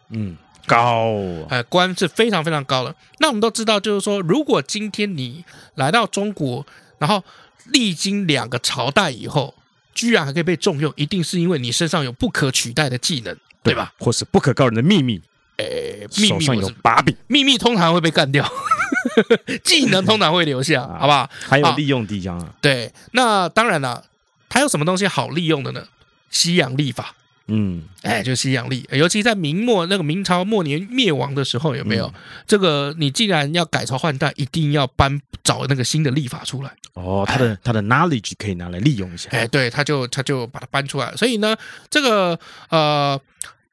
[0.10, 1.14] 嗯，高，
[1.48, 2.96] 哎，官是非常非常高的。
[3.20, 6.66] 那我们都知道，就是说，如果今天你来到中国，
[6.98, 7.24] 然后
[7.66, 9.54] 历经两个朝代以后。
[9.94, 13.94] 居然还可以被重用，一定是因为你身上有不可取代的技能，对吧？
[14.00, 15.22] 或是不可告人的秘密？
[15.58, 18.50] 诶，手上有把柄，秘密通常会被干掉，
[19.64, 21.30] 技能通常会留下，好不好？
[21.48, 22.50] 还有利用地方啊？
[22.62, 24.04] 对，那当然了，
[24.50, 25.84] 还有什么东西好利用的呢？
[26.30, 27.14] 西洋历法。
[27.54, 32.14] 嗯，哎，就西洋历，尤其在明末那个明朝末年灭亡的时候，有没有、嗯、
[32.48, 32.96] 这个？
[32.98, 36.72] 你既然要改朝换代，一定要搬找那个新的历法出来。
[36.94, 39.30] 哦，他的、哎、他的 knowledge 可以拿来利用一下。
[39.32, 41.14] 哎，对，他就他就把它搬出来。
[41.18, 41.56] 所以呢，
[41.90, 43.20] 这个呃，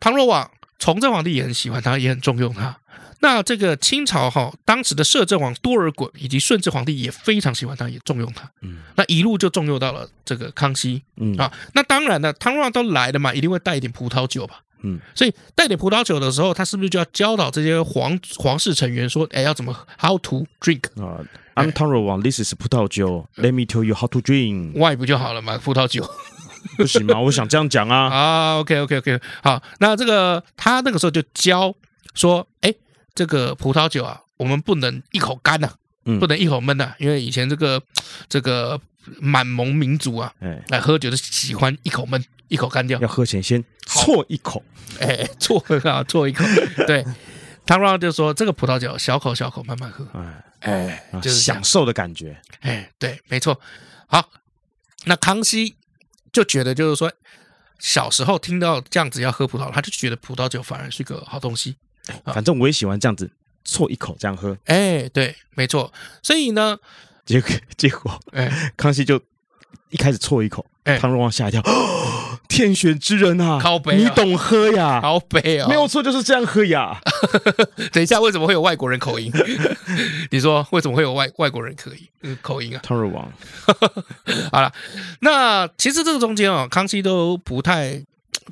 [0.01, 2.77] 汤若望，崇祯皇帝也很喜欢他，也很重用他。
[3.21, 8.49] 那这个清朝哈，当时的摄政王多尔衮以及顺治皇帝也非常喜欢他，也重用他。
[8.63, 11.03] 嗯，那一路就重用到了这个康熙。
[11.17, 14.61] 嗯啊，那当然了，汤若望都来了嘛，一定会带一点葡萄酒吧。
[14.83, 21.19] 嗯，所以带点葡萄酒的时候，他是不是就要教导这些皇皇室成员说，哎，要怎么 how to drink 啊
[21.57, 24.75] ？I'm Tang 若望，this is 葡萄酒，Let me tell you how to drink。
[24.75, 25.59] Why 不就好了嘛？
[25.59, 26.09] 葡萄酒
[26.77, 27.19] 不行吗？
[27.19, 28.07] 我想这样讲啊。
[28.15, 31.75] 啊，OK OK OK，好，那这个他那个时候就教
[32.15, 32.58] 说，哎。
[33.19, 35.75] 这个葡萄酒啊，我们不能一口干呐、
[36.21, 37.83] 不能一口闷呐、啊，因为以前这个
[38.29, 38.81] 这个
[39.19, 43.01] 满蒙民族啊，哎，来喝酒的喜欢一口闷，一口干掉。
[43.01, 44.63] 要喝前先啜一口，
[45.01, 45.59] 哎，啜
[45.91, 46.45] 啊，啜一口。
[46.87, 47.05] 对，
[47.67, 50.07] 汤若望就说这个葡萄酒小口小口慢慢喝，
[50.61, 52.41] 哎，哎，就是享受的感觉。
[52.61, 53.61] 哎，对，没错。
[54.07, 54.31] 好，
[55.07, 55.75] 那康熙
[56.33, 57.13] 就觉得，就是说
[57.81, 61.75] 小时候听到这样子要喝葡萄，他就觉得葡萄酒反而是个好东西。
[62.27, 63.31] 反正我也喜欢这样子
[63.67, 64.57] 啜一口这样喝。
[64.67, 65.93] 哎，对，没错。
[66.23, 66.79] 所以呢，
[67.25, 69.21] 结果 结果，哎，康熙就
[69.91, 71.63] 一开始啜一口，哎，汤若望吓一跳。
[72.49, 75.01] 天选之人啊，靠北啊，你懂喝呀？
[75.03, 76.99] 靠北啊，没有错，就是这样喝呀。
[77.93, 79.31] 等一下，为什么会有外国人口音？
[80.33, 82.39] 你说为什么会有外外国人口音？
[82.41, 83.31] 口音啊，汤若望。
[84.51, 84.73] 好了，
[85.21, 88.03] 那其实这个中间啊，康熙都不太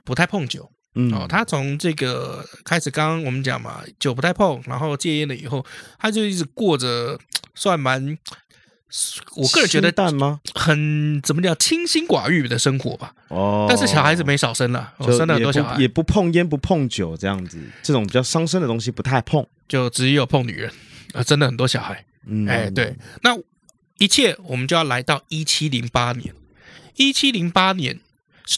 [0.04, 0.70] 不太碰酒。
[0.96, 5.64] 嗯，哦，他从这个开始，刚刚我们讲嘛，酒不太碰，然后戒烟了以后，
[5.98, 7.18] 他就一直过着
[7.54, 8.18] 算蛮。
[9.34, 10.40] 我个人觉得淡吗？
[10.54, 13.12] 很怎么讲，清心寡欲的生活吧。
[13.28, 20.72] 哦，但是小孩子没少生了，生了很多小孩，也不碰烟，不碰酒，这样子，这种比较伤身的东西不太碰，就只有碰女人
[21.12, 22.06] 啊，真的很多小孩。
[22.26, 23.36] 嗯，哎，对，那
[23.98, 26.32] 一切我们就要来到一七零八年。
[26.94, 28.00] 一七零八年是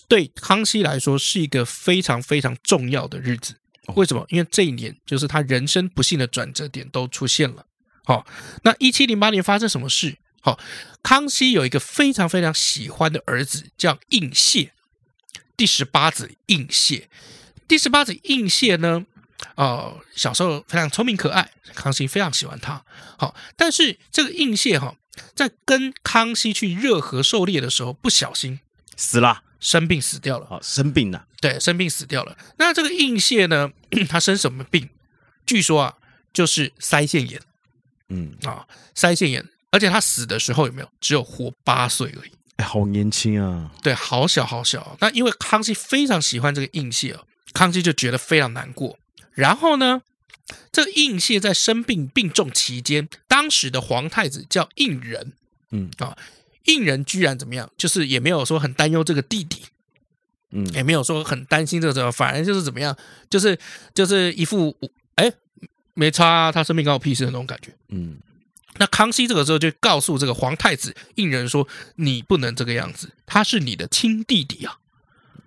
[0.08, 3.54] 对康熙来说是一个非常非常重要的日子。
[3.94, 4.26] 为什么？
[4.28, 7.64] 因为这一年就是他人生不幸的转折点都出现了。
[8.04, 8.26] 好，
[8.62, 10.18] 那一七零八年发生什么事？
[10.40, 10.58] 好，
[11.02, 14.70] 康熙有一个非常非常喜欢的儿子，叫胤燮，
[15.56, 17.04] 第十八子胤燮。
[17.66, 19.04] 第十八子胤燮呢，
[19.56, 22.84] 呃，小时候非常聪明可爱，康熙非常喜欢他。
[23.18, 24.96] 好，但是这个胤燮哈，
[25.34, 28.60] 在跟康熙去热河狩猎的时候，不小心
[28.96, 30.46] 死了，生病死掉了。
[30.50, 32.36] 哦，生病了，对，生病死掉了。
[32.58, 33.70] 那这个应谢呢，
[34.08, 34.88] 他生什么病？
[35.46, 35.94] 据说啊，
[36.32, 37.40] 就是腮腺炎。
[38.10, 40.88] 嗯啊，腮腺炎，而且他死的时候有没有？
[41.00, 43.70] 只有活八岁而已，哎，好年轻啊！
[43.82, 44.96] 对，好小好小。
[45.00, 47.14] 那因为康熙非常喜欢这个胤燮，
[47.52, 48.98] 康熙就觉得非常难过。
[49.32, 50.00] 然后呢，
[50.72, 55.34] 这个应谢在生病病重期间，当时的皇太子叫胤仁，
[55.70, 56.16] 嗯啊，
[56.68, 57.68] 胤人居然怎么样？
[57.76, 59.62] 就是也没有说很担忧这个弟弟，
[60.52, 62.96] 嗯，也没有说很担心这个反而就是怎么样？
[63.28, 63.58] 就是
[63.92, 64.76] 就是一副
[65.16, 65.32] 哎。
[65.94, 67.74] 没差啊，他生病关我屁事的那种感觉。
[67.88, 68.18] 嗯，
[68.76, 71.66] 那康熙这个时候就告诉这个皇太子胤仁说
[71.98, 74.78] ：“你不能这个样子，他是你的亲弟弟啊，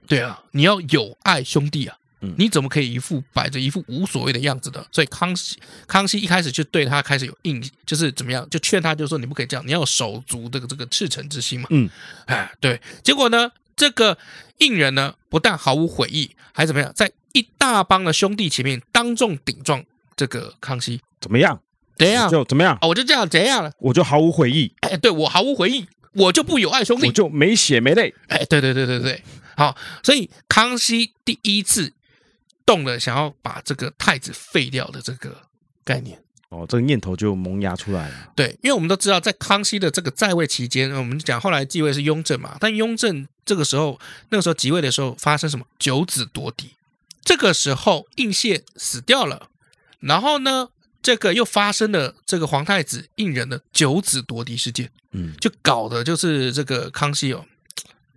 [0.08, 1.98] 对啊，你要友爱兄弟啊，
[2.38, 5.58] 你怎么可以一副摆着一副无所谓的样子的？”所以康熙
[5.88, 11.68] 康熙一开始就对他开始有印，就是怎么样，就劝他，就说你不可以这样，你要手足这个这个赤诚之心嘛。
[11.72, 11.90] 嗯，
[12.26, 14.18] 哎，对，结果呢，这个
[14.60, 19.84] 胤人呢，不但毫无悔意，还怎么样，在一大帮的兄弟前面当众顶撞。
[20.18, 21.60] 这个康熙怎么样？
[21.98, 22.78] 怎样就怎么样？
[22.82, 23.72] 哦，我就这样怎样了？
[23.80, 24.72] 我就毫无悔意。
[24.82, 28.14] 哎，对我毫无悔意，我就不友爱兄弟，我就没血没泪。
[28.28, 29.24] 哎，对对对对对，
[29.56, 31.92] 好，所以康熙第一次
[32.72, 35.36] 动了想要把这个太子废掉的这个
[35.84, 36.18] 概念。
[36.48, 38.16] 哦，这个念头就萌芽出来了。
[38.34, 45.66] 对，因为我们都知道，在康熙的这个在位期间，我们讲后来继位是雍正嘛，但雍正这个时候那个时候即位的时候发生什么？
[45.78, 46.76] 九子夺嫡，
[47.26, 49.50] 这个时候胤燮死掉了。
[50.00, 50.70] 然后呢，
[51.02, 57.46] 这个又发生了这个皇太子胤仁的九子夺嫡事件，嗯，就搞的就是这个康熙哦，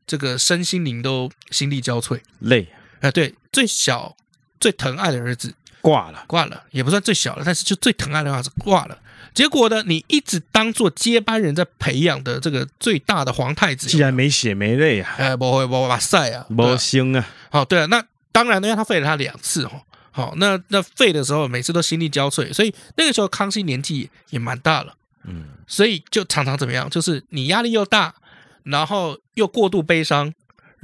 [0.07, 2.69] 这个身心灵都心力交瘁，累。
[3.01, 4.17] 哎，对，最小
[4.61, 8.99] 最疼爱的儿子挂了，挂了，也不算最小了，但是就最疼爱的儿子挂了。
[9.35, 17.27] 结果呢，你一直当做接班人在培养的这个最大的皇太子，既然没血没泪啊，哎，不会不会哇塞啊，不行啊。
[17.51, 19.83] 好，对啊，那当然呢，因为他废了他两次哦。
[20.13, 28.15] 好，那那废的时候，每次都心力交瘁，所以那个时候康熙年纪也蛮大了，嗯，所以就常常怎么样，就是你压力又大，
[28.63, 30.33] 然后又过度悲伤，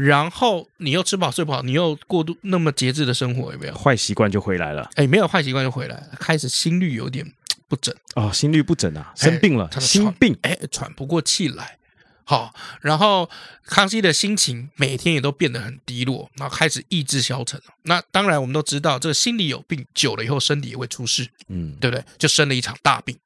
[0.02, 3.74] 然后你又吃不好睡不好，你又过度那么节制的生活，有没有？
[3.74, 7.30] 坏习惯就回来了，哎，没有坏习惯就回来了，开始心率有点
[7.68, 11.76] 不整哦，心率不整啊，生病了，心病，哎，喘不过气来。
[12.24, 13.28] 好，然后
[13.66, 17.60] 康熙的心情每天也都变得很低落，然后开始意志消沉。
[17.82, 22.02] 那当然，我们都知道，这个心里有病，久了以后身体也会出事，嗯，对不对？
[22.16, 23.18] 就生了一场大病。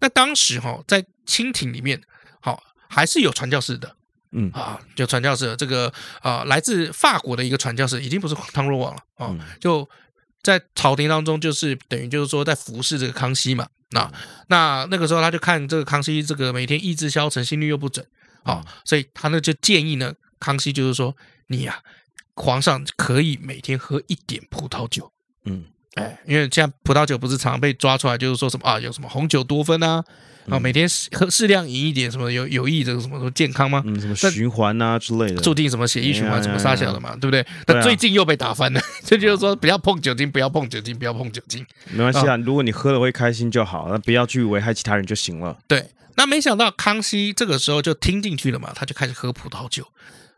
[0.00, 2.00] 那当时哈，在清廷里面，
[2.40, 3.96] 好还是有传教士的，
[4.32, 4.50] 嗯。
[4.52, 9.88] 啊，就传教士这个啊，来自法国的一个传教士，已经不是汤若望了啊，就
[10.42, 13.68] 在朝廷当中，就是等于就是说在服侍这个康熙嘛。
[13.90, 14.12] 那
[14.48, 18.06] 那那个时候，他就看这个康熙这个每天意志消沉，心率又不准
[18.42, 21.82] 啊，所以他呢就建议呢，康熙就是说，你呀、啊，
[22.34, 25.10] 皇上可以每天喝一点葡萄酒，
[25.44, 30.04] 嗯，哎，因为像葡萄酒不是常常被抓出来，就是说什么啊，有什么红酒多酚啊，啊、
[30.52, 33.82] 嗯，每天喝适量饮一点，什么有有益这个什么什么健康吗？
[33.84, 37.44] 嗯，什么循环啊之类的，注定什么血液循环什么杀小的嘛，对不对？
[37.66, 45.58] 但最近又被打翻了，这、啊、就是说不要碰酒精，不要碰酒精，不要碰酒精，没关系啊，如果你喝了会开心就好，那不要去危害其他人就行了。
[45.66, 45.84] 对。
[46.16, 49.86] 那没想到康熙这个时候就听进去了嘛，他就开始喝葡萄酒。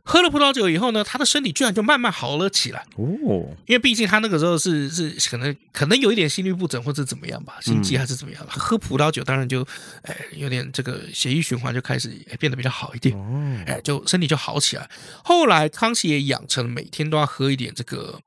[0.03, 3.55] 喝了葡萄酒以后呢，他的身体居然就慢慢好了起来哦。
[3.67, 8.45] 因为毕竟他那个时候是是可能可能有一点心律不整或者怎么样吧，心悸还是怎么样。
[8.49, 9.63] 他喝葡萄酒当然就
[10.03, 12.09] 哎有点这个血液循环就开始
[12.39, 14.91] 变得比较好一点哦，哎就身体就好起来。
[15.23, 18.21] 后来康熙也养成了每天都要喝一点这个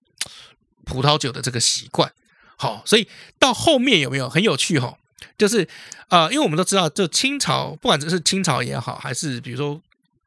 [0.85, 2.13] 葡萄酒的这个习惯。
[2.55, 3.07] 好，所以
[3.39, 4.95] 到后面有没有很有趣哈？
[5.37, 5.67] 就是
[6.09, 9.81] 呃，因为我们都知道，就清朝不管是清朝也好，还是比如说。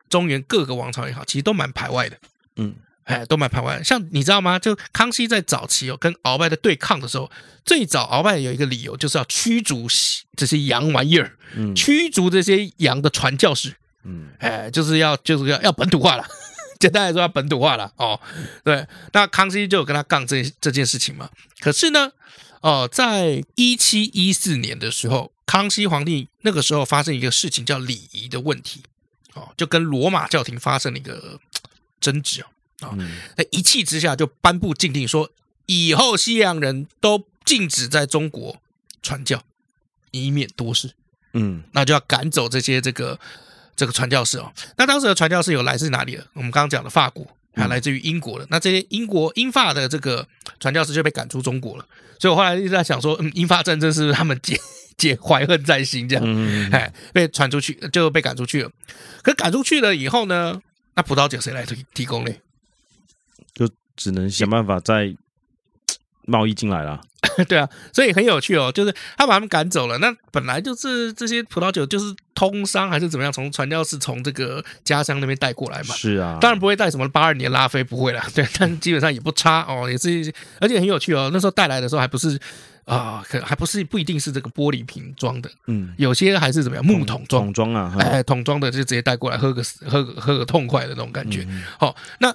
[0.09, 2.17] 中原各个王朝也好，其实都蛮排外的，
[2.57, 3.85] 嗯，哎，都蛮排外的。
[3.85, 4.59] 像你知道吗？
[4.59, 7.31] 就康熙在早期哦，跟鳌拜的对抗的时候，
[7.65, 9.87] 最早鳌拜有一个理由，就是要驱逐
[10.37, 16.27] 这些洋玩意儿，嗯，驱逐这些洋的传教士，嗯，哎，就是要就是要要本土化了，
[16.79, 18.21] 简单来说要本土化了哦。
[18.65, 21.29] 对，那康熙就有跟他杠这这件事情嘛。
[21.61, 22.11] 可是呢，
[22.61, 28.83] 哦，在一七一四年的时候，康熙皇帝那个时候发生一个事情，叫礼仪的问题。
[29.37, 31.39] 哦，就跟罗马教廷发生了一个
[32.01, 32.49] 争执啊，
[32.81, 32.99] 啊，
[33.37, 35.31] 那一气之下就颁布禁令，说
[35.67, 38.61] 以后西洋人都禁止在中国
[39.03, 39.43] 传教，
[40.11, 40.93] 以免多事。
[41.35, 43.21] 嗯，那就要赶走这些这个
[43.77, 44.53] 这个传教士哦。
[44.79, 46.27] 那当时的传教士有来自哪里的？
[46.33, 48.47] 我们刚刚讲的法国，还来自于英国的。
[48.49, 50.27] 那这些英国英法的这个
[50.59, 51.87] 传教士就被赶出中国了。
[52.19, 54.59] 所以我后来一直在想说，嗯，英法战争是不是他们解？
[54.97, 58.71] 解 怀恨在心，这样，哎，被传出去就被赶出去了。
[59.23, 60.61] 可赶出去了以后呢？
[60.95, 62.33] 那葡萄酒谁来提提供呢？
[63.55, 65.15] 就只能想办法再
[66.25, 67.01] 贸易进来了。
[67.47, 69.99] 对啊，所以很有趣哦，就是他把他们赶走了。
[69.99, 75.95] 那本来就是这些葡萄酒就是通商还是怎么样，从传教士从这个家乡那边带过来嘛。
[75.95, 78.27] 是啊，当然不会带什么八二年拉菲，不会啦。
[78.35, 81.29] 对，但基本上也不差哦，也是，而且很有趣哦。
[81.31, 82.41] 那时候带来的时候还不是。
[82.87, 91.43] 啊，可还不是不一定是这个玻璃瓶装的，嗯，有些还是怎么样木桶装，桶装啊，哎，桶装的就直接带过来喝个喝个喝个痛快的那种感觉。
[91.79, 92.35] 好、嗯哦，那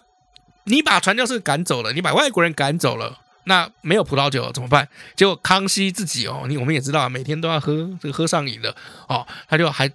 [0.65, 4.85] 你把传教士赶走了，你把外国人赶走了，那没有葡萄酒怎么办？
[5.15, 8.75] 结果康熙自己哦，你我们也知道啊，每天都要喝这个喝上瘾了
[9.07, 9.89] 哦，他就还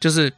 [0.00, 0.32] 就是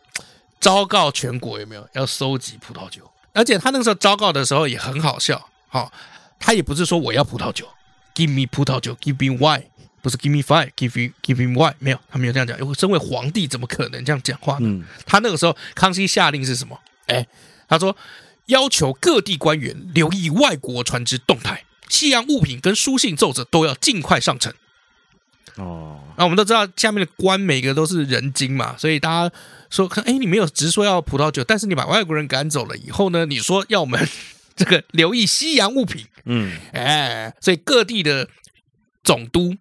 [0.58, 5.92] 昭告全国有没有要收集葡萄酒，而且他那个时候昭告的时候也很好笑，好、哦，
[6.40, 7.64] 他也不是说我要葡萄酒。
[8.14, 9.64] Give me 葡萄酒，Give me wine，
[10.00, 12.56] 不是 Give me five，Give me Give me wine，没有，他没有这样讲。
[12.60, 14.68] 因为身为皇帝，怎么可能这样讲话呢？
[14.68, 16.78] 嗯、他那个时候，康熙下令是什么？
[17.06, 17.26] 哎，
[17.68, 17.96] 他说
[18.46, 24.52] 要求各地官员留意外国船只动态，西洋物品跟书信奏折都要尽快上呈。
[25.56, 29.36] 哦，那我们都知道，下面的官每个都是人精嘛，所以大家
[29.70, 34.08] 说，哎，你没有直说要葡萄酒，但是你把外国人赶走了以后呢，你说要我们。
[34.56, 38.28] 这个留意西洋物品，嗯，哎，所以各地的
[39.02, 39.56] 总督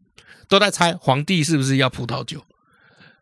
[0.48, 2.46] 都在猜皇帝是不是要葡萄酒，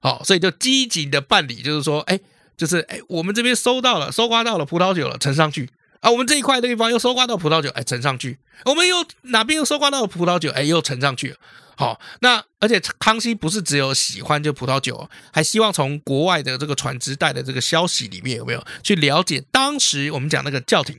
[0.02, 2.20] 好，所以就积极的办理，就是说，哎，
[2.58, 5.70] 就是哎，我们这边收到了，收刮到了葡萄酒了，呈上去。
[6.02, 11.38] 啊，我们这一块的地方又收刮到葡萄酒，哎，呈上去，我们又哪边又收刮到了葡萄酒，哎，又呈上去了，
[11.78, 18.66] 好，那而且康熙不是只有喜欢就葡萄酒，还希望从国外的这个船只带的这个消息里面有没有？
[18.82, 20.98] 去了解当时我们讲那个教廷。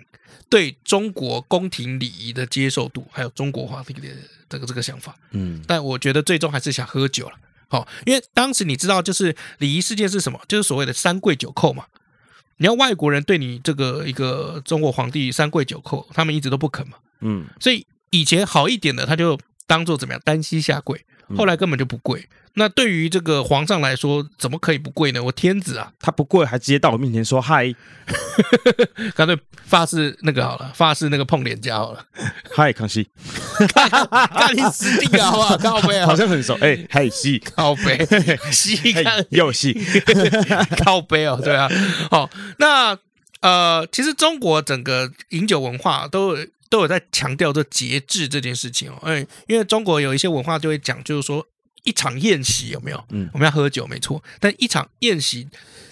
[0.53, 4.09] 对中国宫廷礼仪的接受度，还有中国皇帝的
[4.51, 7.37] 这个这个想法，嗯，但我觉得最终还是想喝酒了，
[7.69, 10.39] 好，因为当时你知道，就是礼仪事件是什么？
[10.47, 11.87] 就是所谓的三跪九叩嘛。
[12.59, 21.03] 你要外国人对你这个一个中国皇帝三跪九叩，他们一直都不肯嘛，嗯，所以以前好一点的，他就当做怎么样，单膝下跪，
[21.37, 22.27] 后来根本就不跪。
[22.55, 25.23] 那对于这个皇上来说，怎么可以不跪呢？
[25.23, 27.75] 我天子啊，他不跪还直接到我面前说嗨，
[29.17, 32.05] 干脆发誓那个好了，发誓那个碰脸颊好了。
[32.55, 33.09] 嗨，康熙，
[33.75, 35.57] 那你死定了好不好？
[35.57, 36.55] 靠北啊，好像很熟。
[36.61, 37.39] 哎，嗨西。
[37.39, 38.07] 靠北
[38.53, 39.73] 西看又西。
[40.85, 41.71] 靠北哦，对啊，
[42.11, 42.99] 好，那
[43.41, 46.37] 呃，其实中国整个饮酒文化都
[46.73, 51.47] 都有在强调这节制这件事情哦，哎，因为中国有一些文化就会讲，就是说。
[51.85, 53.05] 一场宴席有没有？
[53.11, 54.23] 嗯，我们要喝酒，没错。
[54.39, 55.49] 但一场宴席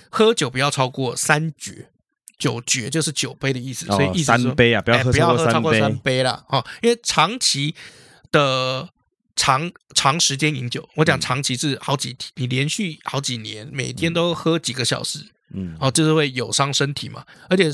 [0.09, 1.91] 喝酒不要超过三爵，
[2.39, 5.03] 酒爵就是酒杯的意思，所以意思三杯啊，不要
[5.35, 6.65] 喝超过三杯了哦。
[6.81, 7.75] 因为长期
[8.31, 8.89] 的
[9.35, 15.19] 长长时间饮酒，我讲长期是好几，你连续好几年每天都喝几个小时，
[15.53, 17.25] 嗯，哦，就是会有伤身体嘛。
[17.49, 17.69] 而且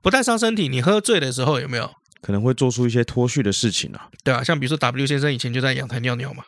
[0.00, 1.92] 不但伤身体，你喝醉的时候有没有
[2.26, 4.08] 可能会做出一些脱序的事情啊？
[4.24, 6.42] 对啊，像比如说 W 先生以前就在阳台尿尿嘛。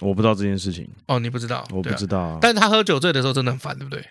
[0.00, 2.38] 我不知道这件事情哦，你不知道，我不知道、啊。
[2.40, 4.02] 但是他喝酒醉的时候真的很烦，对不对？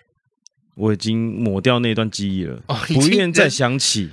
[0.76, 4.08] 我已经抹掉那段记忆了，哦、不愿再想起。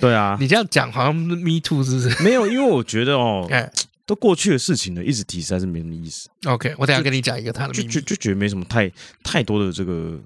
[0.00, 2.22] 对啊，你这样讲好像 me too 是不是？
[2.22, 3.70] 没有，因为我觉得哦，哎
[4.06, 6.30] 都过去的事情了，一直提实在是没什么意思。
[6.46, 8.90] OK，我等下跟你讲一个他的，就就就觉得没什么太
[9.22, 10.18] 太多的这个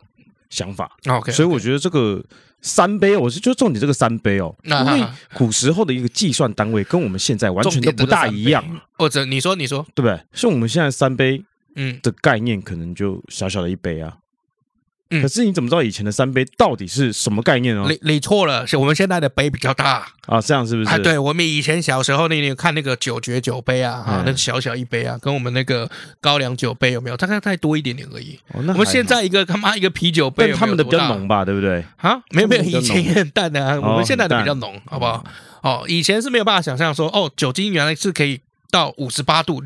[0.50, 0.96] 想法。
[1.06, 2.24] OK，所以我觉得这个
[2.60, 8.64] 三杯，我是就重点这个三杯哦，因为古时候的一个计算单位跟我们现在完全都不大一样。
[8.94, 10.20] 或者你说你说对不对？
[10.32, 11.42] 像我们现在三杯，
[11.76, 14.16] 嗯的概念可能就小小的一杯啊。
[15.10, 17.86] 可是你怎么知道以前的三杯到底是什么概念呢？
[17.88, 20.90] 你你错了，是我们现在的杯比较大啊，这样是不是？
[20.90, 25.90] 啊，对，我们以前小时候那年看那个九爵酒杯啊，啊，那个小小一杯啊，跟我们那个
[26.20, 27.16] 高粱酒杯有没有？
[27.16, 28.38] 大概再多一点点而已。
[28.52, 31.82] 我们现在一个他妈一个啤酒杯，他们的比较浓吧，对不对？
[31.96, 35.24] 啊，没有没有，以前也很淡的啊，我们现在的比较浓，好不好？
[35.62, 38.40] 哦，以前是没有办法想象说，哦，酒精原来是可以
[38.70, 39.62] 到五十八度。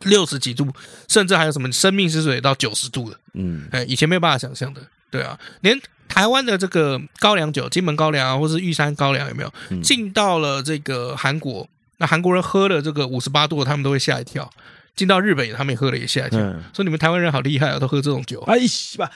[0.00, 0.68] 六十几度，
[1.08, 4.80] 甚至还有什么生命之水到九十度的，嗯，哎，以前没有办法想象的，
[5.10, 5.78] 对啊，连
[6.08, 11.68] 台湾的这个高粱酒，金门高粱啊，或是玉山高粱，有没有进到了这个韩国？
[11.98, 14.50] 那韩国人喝了这个五十八度，他们都会吓一跳。
[14.96, 18.40] 进到日本，他们也喝了也吓一跳，嗯、说你们台湾人好厉害啊，都喝这种酒。
[18.42, 19.10] 哎，是吧？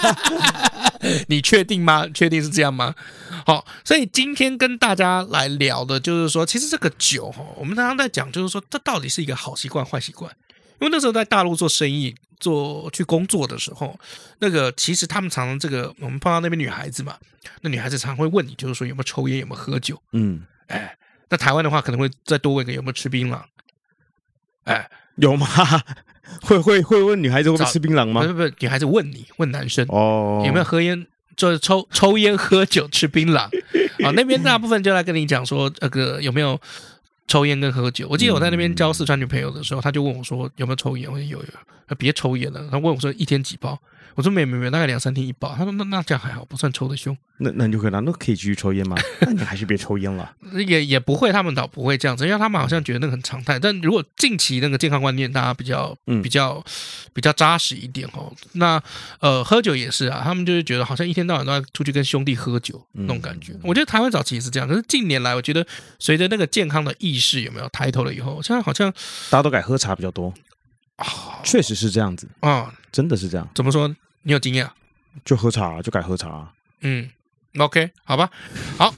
[1.28, 2.06] 你确定吗？
[2.12, 2.94] 确定是这样吗？
[3.46, 10.30] 好，所以今天跟大家来聊的就是说，其实这个酒哈，我们常常在讲，就是说这到底是一个好习惯、坏习惯。
[10.80, 13.98] 因为那时候在大陆做生意、做去工作的时候，
[14.38, 17.16] 那个其实他们常常这个，我们碰到那边女孩子嘛，
[17.62, 20.00] 那女孩子常常会问你，就是说有没有抽烟，有没有喝酒？
[20.12, 20.96] 嗯，哎，
[21.28, 23.40] 那台湾的话可能会再多问一个有没有吃槟榔。
[24.64, 25.46] 哎，有吗？
[26.42, 28.20] 会会会问女孩子会不会吃槟榔吗？
[28.20, 31.06] 不是不是，女孩子问你，问男生哦，有没有喝烟，
[31.36, 33.48] 就是抽抽烟、喝酒、吃槟榔
[34.04, 34.10] 啊？
[34.14, 36.60] 那边大部分就来跟你讲说，那个有没有
[37.28, 38.06] 抽烟跟喝酒？
[38.08, 41.10] 我记得我在那边交四川女朋友的时候，他就问我说有没有抽烟？
[41.10, 41.44] 我说有有，
[41.86, 42.68] 他别抽烟了。
[42.70, 43.80] 他问我说一天几包？
[44.14, 45.54] 我说没没没，大概两三天一包。
[45.54, 47.14] 他说那那这样还好，不算抽的凶。
[47.36, 48.96] 那那你就可能那可以继续抽烟吗？
[49.20, 50.32] 那你还是别抽烟了。
[50.66, 53.58] 也也不会，他们倒不会这样子，因为他们好像觉得那个很常态。
[53.58, 56.64] 但如果近期那个健康观念大家比较比较
[57.12, 58.82] 比较扎实一点哦，那
[59.20, 63.52] 呃喝酒也是啊，他们就是觉得好像一天到晚都要出去跟兄弟喝酒那种感觉。
[63.62, 65.66] 我觉得台湾早期也是这样，可是近年来我觉得
[65.98, 68.90] 随着那个健康的意识有没有抬头了以后，现在好像
[69.28, 70.55] 大家都改喝茶比较多啊，
[71.44, 73.48] 确实是这样子啊，真的是这样。
[73.54, 73.88] 怎么说？
[74.22, 74.74] 你有经验啊？
[75.24, 76.52] 就喝茶，就改喝茶。
[76.80, 77.10] 嗯
[77.58, 78.30] ，OK，好吧。
[78.78, 78.94] 好，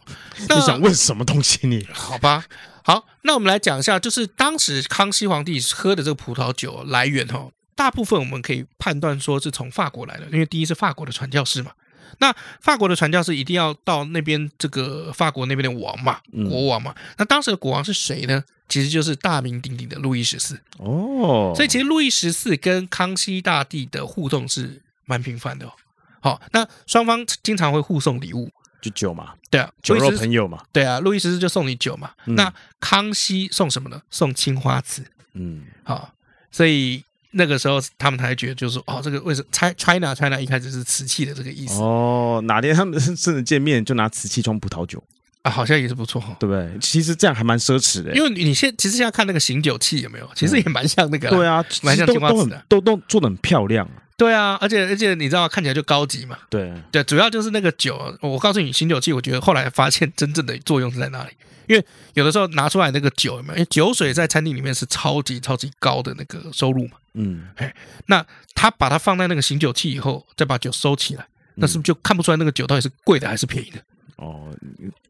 [0.49, 1.67] 那你想问什么东西？
[1.67, 2.45] 你好吧。
[2.83, 11.73] 好，那我们来讲一下，就是当时康熙皇帝喝的这个葡萄酒来源哦，大部分我们可以判断说是从法国来的，因为第一是法国的传教士嘛。
[12.19, 16.95] 那法国的传教士一定要到那边这个法国那边的王嘛，国王嘛。
[17.17, 18.43] 那当时的国王是谁呢？
[18.69, 20.61] 其实就是大名鼎鼎的路易十四。
[20.79, 24.83] 哦，所以其实路易十四跟康熙大帝的互动是。
[25.11, 25.73] 蛮频繁的哦，
[26.21, 28.53] 好，那双方经常会互送礼物，
[28.83, 34.03] 就酒嘛，对啊，酒肉朋友嘛，对啊，路易十四就送你酒嘛，嗯、那康熙送什么呢？
[34.11, 35.03] 送青花瓷，
[35.33, 36.13] 嗯，好，
[36.51, 37.03] 所以
[37.39, 39.47] 那个时候他们才觉得就是哦，这个为什么
[39.79, 45.03] China China 一开始是瓷器的这个意思哦，哪天他们真的见面就拿瓷器装葡萄酒
[45.43, 46.69] 啊，好像也是不错，对不对？
[46.81, 50.29] 其实这样还蛮奢侈的，因为你现其实现在看那个醒酒器有没有？
[50.35, 53.89] 其实也蛮像那个，对啊，蛮像青花瓷的，都都做的很漂亮。
[54.17, 56.37] 对啊，而且而且你知道看起来就高级嘛。
[56.51, 58.19] 对对，主要就是那个酒。
[58.21, 61.31] 我告诉你，醒酒器，我觉得后来发现真正的作用是在哪里？
[61.69, 63.55] 因为有的时候拿出来那个酒有没有？
[63.55, 66.97] 因为酒水在餐厅里面是超级超级高的那个收入嘛。
[67.15, 67.75] 嗯，哎，
[68.07, 73.81] 那他把它放在那个醒酒器以后，再把酒收起来，那是不是就看不出来那个酒到底是贵的还是便宜的？
[74.17, 74.49] 哦，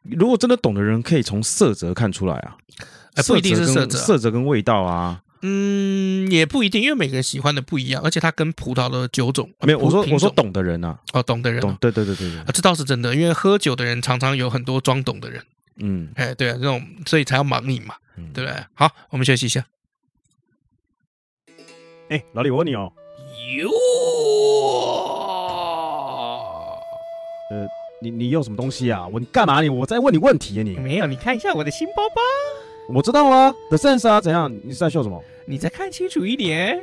[0.02, 2.56] 如果真的懂的人，可以从色泽看出来啊。
[3.26, 5.20] 不一定是色泽，色泽跟味道啊。
[5.42, 9.78] 嗯，也不一定，因为每个人喜欢的不一样，而且它跟葡萄的酒种没有。
[9.78, 15.42] 我说我说懂的人啊，哦，懂的人，懂，对对对对对，啊，这倒是真的，因为喝酒的人常常有很多装懂的人，
[15.80, 17.94] 嗯，哎，对啊，这种所以才要盲饮嘛，
[18.34, 18.64] 对不对？
[18.74, 19.64] 好，我们休息一下。
[22.08, 22.92] 哎，老李，我问你哦，
[23.56, 23.70] 哟，
[27.50, 27.66] 呃，
[28.00, 29.06] 你你用什么东西啊？
[29.06, 29.68] 我你干嘛你？
[29.68, 30.76] 我在问你问题啊你？
[30.76, 32.20] 没有，你看一下我的新包包。
[32.88, 34.50] 我知道啊，The Sense 啊，怎样？
[34.64, 35.22] 你是在笑什么？
[35.44, 36.82] 你再看清楚一点。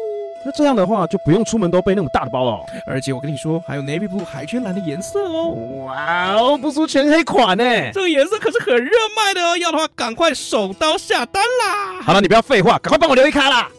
[0.43, 5.49] 那这样的话就不用出门都背那么大的包了，哦，而且我跟你说，还有 navy blue 海军蓝的颜色哦。
[5.85, 7.63] 哇哦，不输全黑款呢！
[7.93, 12.01] 这个颜色可是很热卖的哦，要的话赶快手刀下单啦！
[12.01, 13.69] 好了，你不要废话，赶快帮我留一卡啦！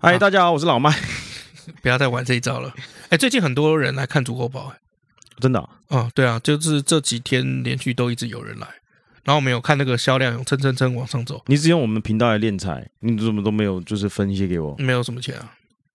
[0.00, 0.94] 嗨，大家好，我是老麦，
[1.82, 2.72] 不要再玩这一招了。
[3.08, 4.72] 哎，最近很多人来看足够包，
[5.40, 5.68] 真的？
[5.88, 8.66] 哦，对啊，就是这几天连续都一直有人来，
[9.24, 11.42] 然后我们有看那个销量，有蹭蹭蹭往上走。
[11.46, 14.74] 你只用我们频道来练财，你怎么都没有就是分一些给我？
[14.78, 15.54] 没有什么钱啊。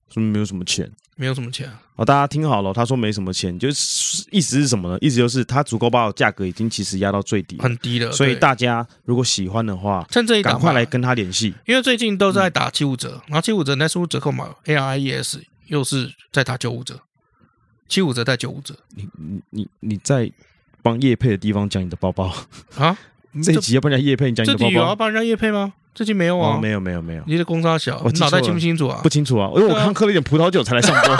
[0.09, 1.81] 说没有什么钱，没有什么钱啊！
[1.95, 4.95] 哦，大家听好了，他说没什么钱，就是意思是什么呢？
[5.01, 8.11] 意思就是他组购包的价格已经其实压到最低，很低了。
[8.11, 16.99] 所以大家如果喜欢的话，趁这一档赶快来跟他联系，因为最近都在打七五折，然后七五折那输入折扣码 A R I E S 又是在打九五折，
[17.87, 18.77] 七五折带九五折。
[18.95, 20.31] 你你你你在
[20.83, 22.31] 帮叶配的地方讲你的包包
[22.77, 22.95] 啊？
[23.41, 25.73] 这一集要帮人家业配，你讲你的包包，有要帮人家叶配吗？
[25.95, 28.99] 最近没有啊，哦、没有没有没有，你的工资小，我脑袋清不清楚啊？
[29.03, 31.15] 不清楚啊，因为我刚喝了一点葡萄酒才来上播，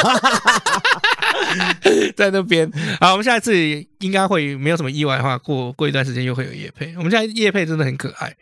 [2.17, 2.71] 在那边。
[2.99, 3.55] 好，我们下一次
[3.99, 6.91] 应该会没有什么意外的话，过过一段时间又会有叶配。
[6.97, 8.35] 我们现在叶配真的很可爱，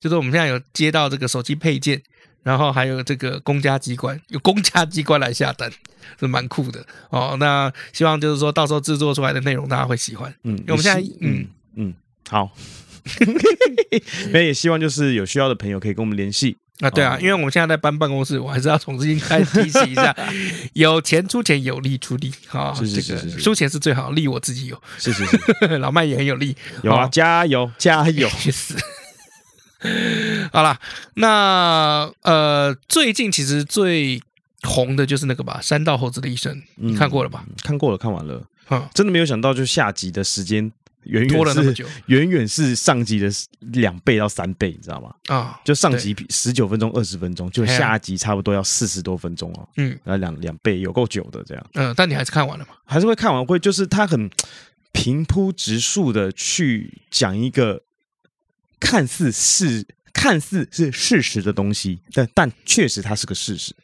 [0.00, 2.02] 就是我们现在有接到这个手机配件，
[2.42, 5.70] 然后还有这个公家机关，有公家机关来下单，
[6.18, 7.36] 是蛮酷的哦。
[7.38, 10.34] 那希望就是说到时候制作出来的内容大家会喜欢。
[10.44, 11.94] 嗯，因为我们现在嗯嗯，嗯
[12.30, 12.50] 好。
[14.32, 16.56] 那也希望就是有需要的朋友可以跟我们联系。
[16.80, 20.14] 啊，对啊，因为我们现在在搬办公室，我还是要重新开始提醒一下，
[20.74, 28.74] 有钱出钱，有力出力啊，这个出钱是最好，力我自己有，是是是， 老麦也很有力，有啊，加油加油，去死！
[30.52, 30.80] 好了，
[31.14, 34.20] 那呃，最近其实最
[34.62, 37.44] 红的就是那个吧，《山道猴子的一生》，你看过了吧？
[37.62, 38.42] 看过了，看完了，
[38.92, 40.72] 真的没有想到，就下集的时间。
[41.04, 43.28] 远远拖了那么久，远远是上集的
[43.72, 45.14] 两倍到三倍，你知道吗？
[45.26, 49.68] 啊，就上集十九分钟、二十分钟，就下集差不多要四十多分钟哦。
[49.76, 51.66] 嗯，那两两倍有够久的这样。
[51.74, 52.72] 嗯，但你还是看完了吗？
[52.84, 54.30] 还是会看完，会就是他很
[54.92, 57.82] 平铺直述的去讲一个
[58.78, 63.74] 看似是看似是事实的东西，但但确实它是个事实。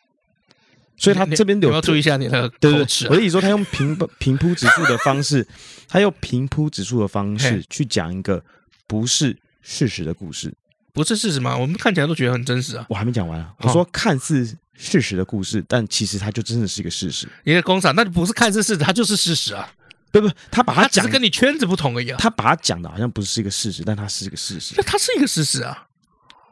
[1.00, 5.46] 所以他这边有要注意一下你的对对，我的意思说，他用平 平铺指数的方式，
[5.88, 8.44] 他用平铺指数的方式去讲一个
[8.86, 10.52] 不是事实的故事，
[10.92, 11.56] 不是事实吗？
[11.56, 12.84] 我们看起来都觉得很真实啊。
[12.90, 14.44] 我还没讲完啊，我说看似
[14.74, 17.26] 事实的故事，但其实它就真的是一个事实。
[17.44, 19.72] 你的工厂那就不是看似事实，它就是事实啊。
[20.12, 22.18] 不不，他把它讲跟你圈子不同而已啊。
[22.20, 24.74] 他把它讲的好像不是一个事实，但它是一个事实。
[24.76, 25.86] 那它是一个事实啊。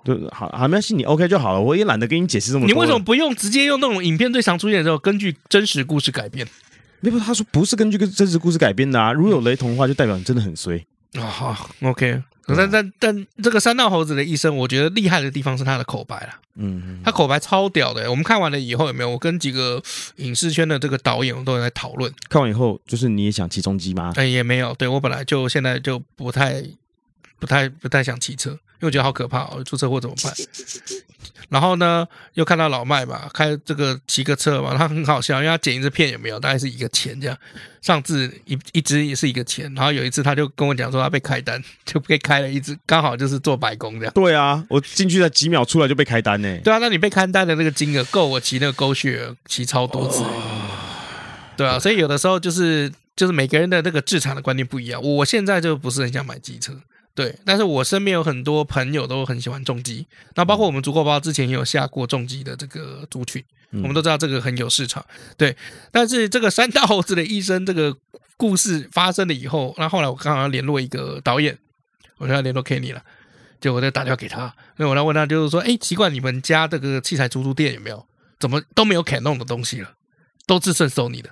[0.09, 1.61] 就好，好没关系，你 OK 就好了。
[1.61, 2.73] 我也懒得跟你解释这么多。
[2.73, 6.47] 你为什么不用直接用那种影片最常出现的时候，根据真实故事改编？
[7.01, 9.13] 没有，他说不是根据个真实故事改编的啊。
[9.13, 10.83] 如果有雷同的话，就代表你真的很衰
[11.15, 11.23] 啊。
[11.23, 12.23] 好，OK。
[12.57, 16.41] 但但但这个三道猴子的一生，我觉得厉害的地方是他的口白啦。
[16.57, 18.11] 嗯，他口白超屌的。
[18.11, 19.11] 我们看完了以后，有没有？
[19.11, 19.83] 我跟几个
[20.17, 22.11] 影视圈的这个导演，我都有在讨论。
[22.31, 24.13] 看完以后，就是你也想骑重机吗？
[24.17, 24.75] 哎，也没有。
[24.75, 26.65] 对，我本来就现在就不太。
[27.41, 30.33] 不太不太想骑车，因为我觉得好可怕哦，出车祸怎么办？
[31.49, 36.39] 然后呢，又看到老麦嘛，开这个骑个车嘛，他很好笑，因为他剪一支片有没有？
[36.39, 37.37] 大概是一个钱这样，
[37.81, 39.73] 上次一一支也是一个钱。
[39.75, 44.13] 然后有一次他就跟我讲说他被开单， 就被开了一支，刚好就是做白工这样。
[44.15, 46.59] 对啊，我进去了几秒出来就被开单呢。
[46.63, 50.23] 对啊，那你被开单的那个金额够我骑那个狗血骑超多次。
[51.57, 55.03] 对啊，所以有的时候就是就是每个人的那个置产的观念不一样。
[55.03, 56.75] 我现在就不是很想买机车。
[57.19, 60.07] 对，但是我身边有很多朋友都很喜欢重机，
[60.37, 63.43] 那包括我们足够包之前也有下过重机的这个族群，
[63.73, 65.05] 我们都知道这个很有市场。
[65.37, 65.57] 对，
[65.91, 67.97] 但是这个三道猴子的一生这个
[68.37, 71.59] 故事发生了以后，那后来我刚好要联络一个导演，
[72.19, 73.03] 我就要联络 Kenny 了，
[73.61, 78.07] 就我就打电话给他，那我来问他，就是说，哎，奇怪，你们家这个器材租租店有没有？
[78.39, 79.95] 怎么都没有 Canon 的东西了，
[80.47, 81.31] 都只剩 Sony 的。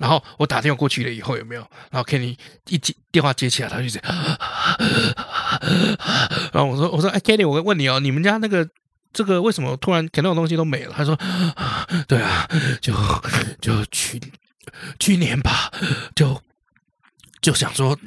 [0.00, 1.60] 然后我打电话过去了以后有没有？
[1.90, 2.34] 然后 Kenny
[2.68, 4.08] 一接电话接起来，他就这样。
[6.52, 8.66] 然后我说我说哎 Kenny，我问你哦，你们家那个
[9.12, 10.94] 这个为什么突然 Canon 的东西都没了？
[10.96, 11.18] 他说
[12.08, 12.48] 对啊，
[12.80, 12.94] 就
[13.60, 14.18] 就去
[14.98, 15.70] 去年吧，
[16.14, 16.42] 就
[17.42, 17.98] 就想说。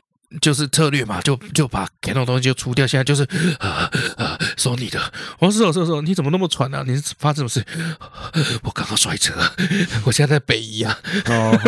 [0.41, 3.21] 就是策略嘛，就就把 Canon 东西就除掉，现在就是
[3.59, 3.87] 呃
[4.17, 4.97] 呃 索尼的。
[5.39, 6.83] 我说是是是，你怎么那么喘呢、啊？
[6.87, 7.65] 你是发生什么事？
[8.63, 9.33] 我刚刚摔车，
[10.05, 10.97] 我现在在北宜啊。
[11.25, 11.59] 哦，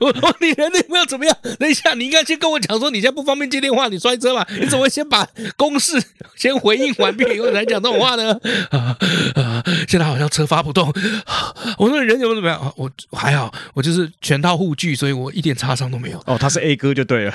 [0.00, 1.36] 我说你人有没有怎么样？
[1.58, 4.46] 等一下，你应该先跟我讲说你现在不方便接电话，你摔车嘛？
[4.60, 5.26] 你怎么会先把
[5.56, 6.00] 公事
[6.36, 8.38] 先回应完毕以后才讲这种话呢？
[8.70, 8.96] 啊
[9.34, 9.64] 啊！
[9.88, 10.92] 现在好像车发不动。
[11.78, 12.72] 我说人有没有怎么样？
[12.76, 16.22] 我还好，我就是全套护具，所以我一点擦伤都没有。
[16.26, 17.34] 哦，他是 A 哥就对了。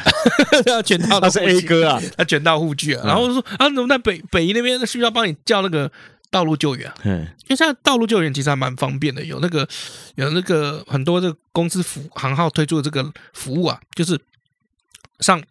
[0.68, 3.04] 要 全套，他是 A 哥啊，他全套护具啊。
[3.06, 5.92] 然后我说啊，怎么在北北宜那边需要帮你叫那个
[6.30, 6.96] 道路救援啊？
[7.04, 9.68] 嗯，因为现在道路救援其实还蛮方便的，有那个
[10.16, 14.20] 有那个很多这个公司服行号推出的这个服务啊，就是
[15.20, 15.42] 上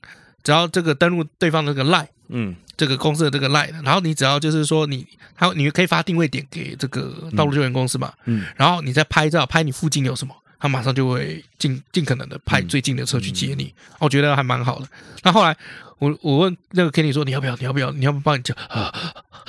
[0.42, 10.34] 只要这个登录对方的这个 line，嗯，这个公司的这个 line，然后你只要就是说你他你可以发定位点给这个道路救援公司嘛，嗯，然后你再拍照拍你附近有什么。
[10.62, 13.74] 他马上就会尽尽可能的派最近的车去接你。
[13.98, 14.86] 我觉得还蛮好的。
[15.22, 15.57] 那后来
[16.01, 17.55] 我我问那个 Kenny 说，你要不要？
[17.57, 17.92] 你要不要？
[17.92, 18.92] 你要不帮你叫啊？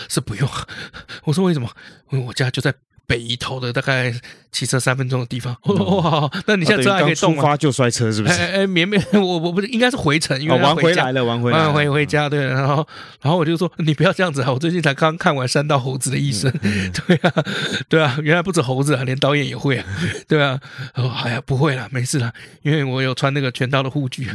[0.07, 0.47] 是不用。
[1.25, 1.67] 我说为什么？
[2.11, 2.73] 因为我家就在。
[3.11, 4.13] 北宜头的大概
[4.53, 6.31] 骑车三分钟的地方， 哇！
[6.45, 7.41] 那你现在车还可以动吗？
[7.41, 8.33] 出发就摔车是不是？
[8.33, 12.29] 哎哎，绵绵，我我不是应该是回程，因为玩回来了，玩回来，玩回回家。
[12.29, 12.87] 对，然后
[13.21, 14.51] 然后我就说你不要这样子啊！
[14.53, 16.49] 我最近才刚看完《山道猴子的一生》，
[17.05, 17.43] 对啊，
[17.89, 19.85] 对啊，原来不止猴子啊，连导演也会啊，
[20.29, 20.57] 对啊。
[20.95, 22.31] 哦，哎呀，不会啦，没事啦，
[22.61, 24.29] 因为我有穿那个全套的护具，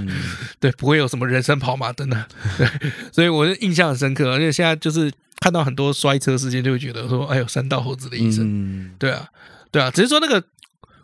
[0.60, 2.26] 对，不会有什么人生跑马灯的，
[2.58, 2.68] 对，
[3.10, 5.10] 所以我就印象很深刻，而且现在就是。
[5.40, 8.44] 看到很多摔车事件，就会觉得说：“哎呦，三道猴子的一生。
[8.44, 9.28] 嗯”对啊，
[9.70, 10.42] 对啊，只是说那个，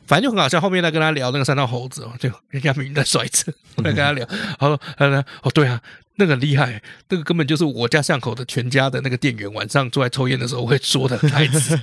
[0.06, 0.60] 反正就很好笑。
[0.60, 4.26] 后面在跟他聊那个三道猴子哦，就人家明明在摔车，我在跟他聊，
[4.58, 5.80] 他说：“他说哦，对啊，
[6.16, 11.78] 那个厉害，那个根本就是我家巷口的全家的那个店员，晚上出来抽烟的时候会说的台词。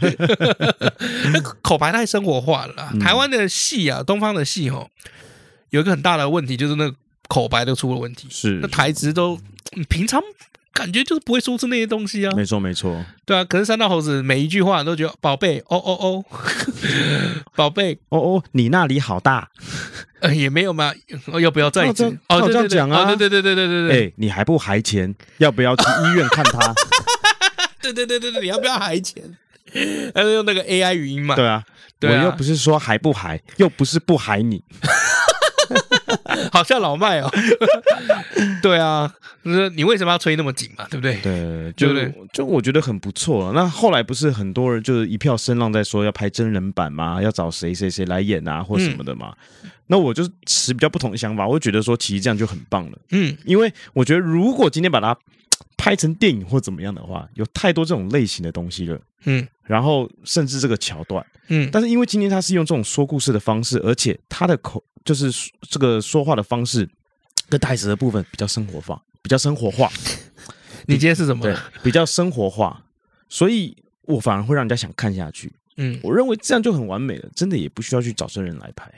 [1.31, 2.91] 那个口白太生活化了啦。
[2.99, 4.89] 台湾的戏啊，东方的戏哦，
[5.69, 6.95] 有一个很大的问题，就是那个
[7.27, 9.39] 口白都出了问题，是那台词都
[9.87, 10.19] 平常。
[10.79, 13.43] 感觉就是不会说出那些东西啊，没错没错，对啊。
[13.43, 16.25] 可是三道猴子每一句话都觉得宝贝哦哦哦，
[17.55, 19.49] 宝贝哦 哦，你那里好大，
[20.21, 20.93] 呃也没有嘛，
[21.41, 22.05] 要不要再一次？
[22.29, 25.13] 哦这样讲啊，对对对对对对对，哎你还不还钱？
[25.39, 26.73] 要不要去医院看他？
[27.81, 29.21] 对对对对对，你要不要还钱？
[30.15, 31.35] 还是用那个 AI 语音嘛？
[31.35, 31.63] 对啊，
[32.01, 34.63] 我又不是说还不还，又不是不还你。
[36.51, 37.31] 好像老麦哦，
[38.61, 39.11] 对啊，
[39.43, 41.15] 就是你为什么要吹那么紧嘛，对不对？
[41.21, 41.87] 对，就
[42.33, 43.51] 就我觉得很不错。
[43.53, 49.33] 那后来不是很多人就是一票声浪在说要拍真人版嘛，要找谁谁谁来演啊，或什么的嘛。
[49.63, 52.97] 嗯、那我就是持比较不同的想法，我会觉得说其实这样就很棒了。
[53.11, 55.17] 嗯，因为我觉得如果今天把它
[55.89, 59.01] 拍成电影或怎么样的话，有太多这种类型的东西了。
[59.25, 64.83] 嗯，然后甚至这个桥段，嗯，但是因为今天他是用这种说故事的方式，而且他的口。
[65.03, 65.31] 就是
[65.61, 66.87] 这个说话的方式
[67.47, 69.89] 跟台词的部分比较生活化，比较生活化。
[70.85, 71.41] 你今天是什么？
[71.41, 72.83] 对，比较生活化，
[73.27, 75.51] 所以我反而会让人家想看下去。
[75.77, 78.91] 嗯，我认为这样就很完美了，真的也不需要去找真人来拍。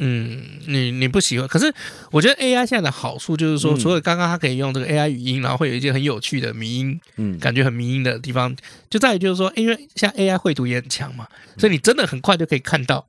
[0.00, 1.46] 嗯，你你不喜欢？
[1.46, 1.72] 可是
[2.10, 8.54] 我觉得 AI 现在的好处就是说，除了刚刚它可以用这个 AI 语音，然后会有一些很有趣的迷音，嗯，感觉很迷音的地方，
[8.90, 11.26] 就在于就是说，因为像 AI 绘图也很强嘛，
[11.56, 13.06] 所以你真的很快就可以看到。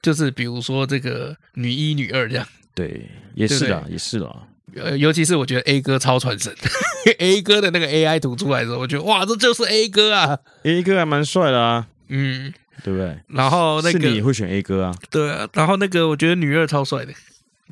[0.00, 4.36] 就是比如说这个女一、女二这样，对，也是的，也是的。
[4.74, 6.52] 呃，尤其是我觉得 A 哥超传神，
[7.20, 12.52] A 哥的那个 AI 图出来的时候，我觉得哇，这就是 A 哥啊！A 哥还蛮帅的啊，嗯，
[12.82, 13.16] 对不对？
[13.28, 14.94] 然后那个是你也会选 A 哥啊？
[15.10, 17.12] 对啊，然后那个我觉得女二超帅的，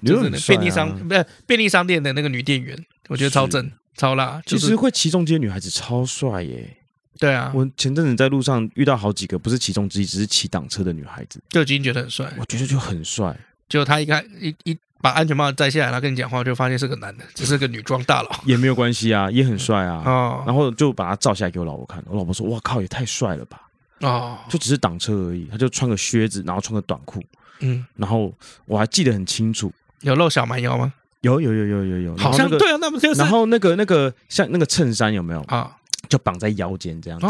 [0.04, 4.40] 就是便利商不是便利商店的那个女店员，我觉得超正超辣。
[4.46, 6.76] 其实会骑重机的女孩子超帅耶。
[7.18, 12.32] 对啊，我前阵子在路上遇到好几个，不是其中之一，只是骑挡车的女孩子，就已经觉得很帅。
[12.38, 13.36] 我觉得就很帅。
[13.68, 20.02] 就他一看一一把安全帽摘下来，他跟你讲话，就发现是个男的，只是个女装大佬，也没有关系啊，也很帅啊。
[20.06, 23.68] 哦，然后就把他照下来给我老婆看，我老婆说：“哇靠，也太帅了吧！”
[24.00, 27.22] 哦，就只是挡车而已，他就穿个靴子，然后穿个短裤，
[27.60, 28.32] 嗯，然后
[28.66, 30.92] 我还记得很清楚，有露小蛮腰吗？
[31.20, 33.20] 有有有有有有，好像对啊，那不就是？
[33.20, 35.76] 然后那个那个像那个衬衫有没有啊？
[36.08, 37.26] 就绑在腰间这样子，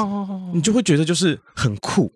[0.54, 2.10] 你就会觉得就是很酷，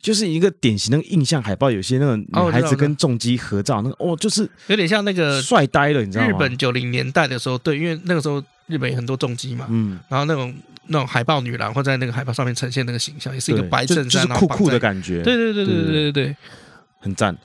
[0.00, 1.70] 就是一个典型的印象海报。
[1.70, 6.30] 有些那个女孩子跟重机合照，那个哦，就是有点像那个帅呆了，你知道吗？
[6.30, 10.52] 日本九零年代的时候，对，因为那个时候日本有很多重机嘛，嗯，然后那种
[10.86, 15.22] 那种海报女郎会在那个海报上面呈现那个形象，也是一个白衬衫，酷酷的感觉。
[15.22, 16.36] 对对对对对对对，
[17.00, 17.36] 很赞，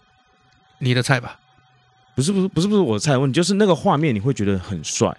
[0.79, 1.39] 你的菜吧？
[2.15, 5.15] 不是不是不是不是我的菜问题，就是那个画面你会觉得很帅，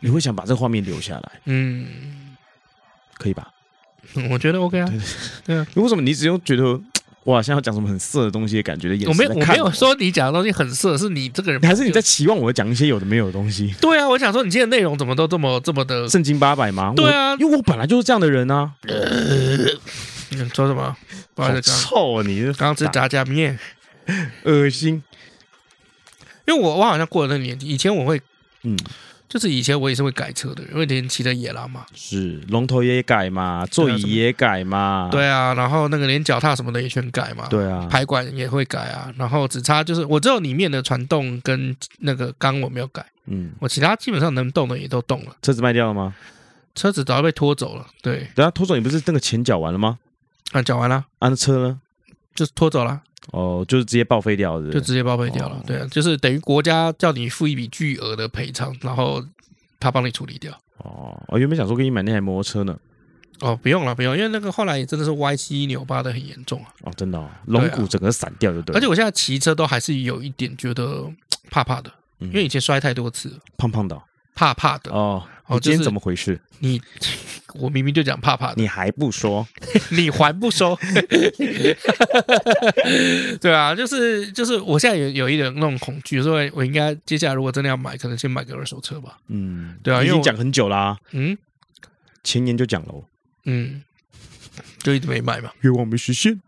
[0.00, 1.86] 你会想把这个画面留下来，嗯。
[3.18, 3.52] 可以吧？
[4.30, 4.90] 我觉得 OK 啊。
[5.44, 6.80] 对啊， 为什么你只有觉得
[7.24, 9.10] 哇，像要讲什么很色的东西的感觉的眼神？
[9.10, 13.74] 我没有，我没有说你讲的东西很色，是你这个人，还是你在期望我讲一些有的没有的东西？
[13.78, 16.94] 对啊，我想说你今天的内容怎么都这么这么的正经八百吗？
[16.96, 18.72] 对啊，因为我本来就是这样的人啊。
[20.30, 20.96] 你说什么？
[21.34, 22.22] 不好意思，臭啊！
[22.26, 23.58] 你刚刚吃炸酱面，
[24.44, 25.02] 恶心。
[26.46, 28.20] 因为我我好像过了那个年纪，以前我会
[28.62, 28.78] 嗯。
[29.30, 45.36] 就是以前我也是会改车的，因为以前骑的野狼嘛，是龙头也改嘛，座椅也改嘛，对啊，然后那个连脚踏什么的也全改嘛，对啊，排管也会改啊，然后只差就是我只有里面的传动跟那个缸我没有改，嗯，我其他基本上能动的也都动了。
[45.42, 46.12] 车子卖掉了吗？
[46.74, 50.00] 车子早就被拖走了，对，等下拖走你不是那个钱缴完了吗？
[50.50, 51.80] 啊，缴完了，啊，车呢？
[52.34, 53.02] 就是拖走了。
[53.32, 55.56] 哦，就是直接报废掉的，就直接报废掉了。
[55.56, 59.24] 哦、对啊，就是等于国家叫你付一笔巨额的赔偿，然后
[59.78, 60.52] 他帮你处理掉。
[60.78, 62.76] 哦，我原本想说给你买那台摩托车呢。
[63.40, 66.68] 哦，不用了，不用，因为那个后来也真的是歪七扭八的很严重啊。
[66.82, 68.76] 哦，真的，哦，龙骨整个散掉就对。
[68.76, 71.10] 而且我现在骑车都还是有一点觉得
[71.50, 73.98] 怕怕的，因为以前摔太多次，胖胖的，
[74.34, 74.92] 怕怕的。
[74.92, 76.40] 哦，哦，今天怎么回事？
[76.60, 76.80] 你，
[77.54, 79.44] 我明明就讲怕怕的，你还不说，
[79.90, 80.78] 你还不收？
[83.40, 89.18] 对啊，就是就是，我现在有有一点那种恐惧，所以我应该接下来如果真的要买，可能先买个二手车吧。
[89.26, 90.96] 嗯，对啊，已经讲很久啦。
[91.10, 91.36] 嗯，
[92.22, 92.94] 前年就讲了。
[93.46, 93.82] 嗯，
[94.84, 96.40] 就一直没卖嘛，愿望没实现，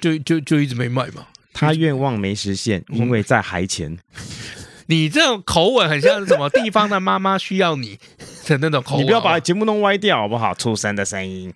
[0.00, 1.26] 就就就一直没卖嘛。
[1.52, 3.98] 他愿望没实现，因为在还钱。
[4.90, 7.98] 你这种口吻很像是什么地方的妈妈需要你
[8.48, 9.02] 的那种口吻。
[9.02, 10.54] 你不要把节目弄歪掉好不好？
[10.54, 11.52] 畜生的声音。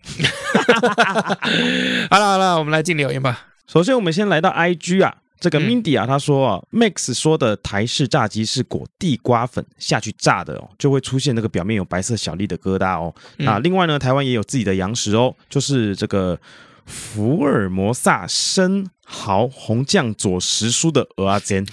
[2.11, 3.47] 好了好了，我们来进留言吧。
[3.67, 5.17] 首先，我们先来到 IG 啊。
[5.41, 13.13] 这个 Mindy 啊，他说啊，Max 说的台式炸鸡是裹地瓜粉下去炸的哦，就会出现那个表面有白色小粒的疙瘩哦。
[13.39, 16.39] 那另外呢，台湾也有自己的洋食哦，就是这个。
[16.87, 21.67] 福尔摩萨生蚝红酱佐时蔬的蚵仔煎，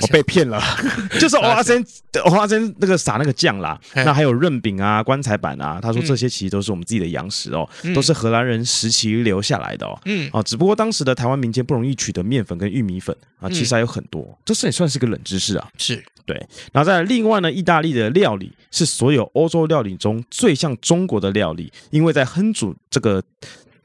[0.00, 0.60] 我被骗了，
[1.18, 1.84] 就是蚵仔煎，
[2.24, 3.80] 蚵仔煎那个撒那个酱啦。
[3.94, 9.98] 那还有润饼啊、棺材板啊，他说这些其实都是我们自己的洋食哦，都是荷兰人时期留下来的哦。
[10.04, 15.68] 嗯，啊，只不过当时的台湾民间不容易取得面粉跟玉米粉啊，其实还有很多，这是也算是个冷知识啊。
[15.78, 16.04] 是。
[16.24, 16.36] 对，
[16.72, 23.22] 然后在另外呢，意大利的料理是所有欧洲料理中最像中国的料理，因为在烹煮这个。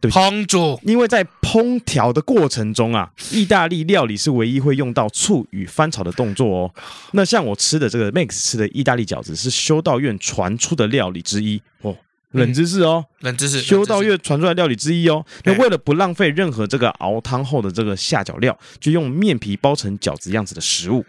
[0.02, 6.74] 对烹煮，因为在烹调的过程中啊，意大利料理是唯一会用到醋与翻炒的动作哦。
[7.12, 11.96] 那像我吃的这个 Max 吃的意大利饺子，是修道院传出的料理之一哦。
[12.32, 15.26] 冷知识哦，冷知识，修道院传出来料理之一哦。
[15.44, 21.06] 那为了不浪费任何这个熬汤后的这个下脚料，就用面皮包成饺子样子的食物。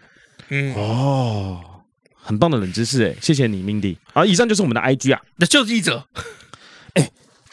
[0.49, 1.61] 嗯，哦，
[2.13, 3.95] 很棒的冷知识哎，谢谢你，Mindy。
[4.13, 6.05] 好，以上就是我们的 IG 啊，那就是一则。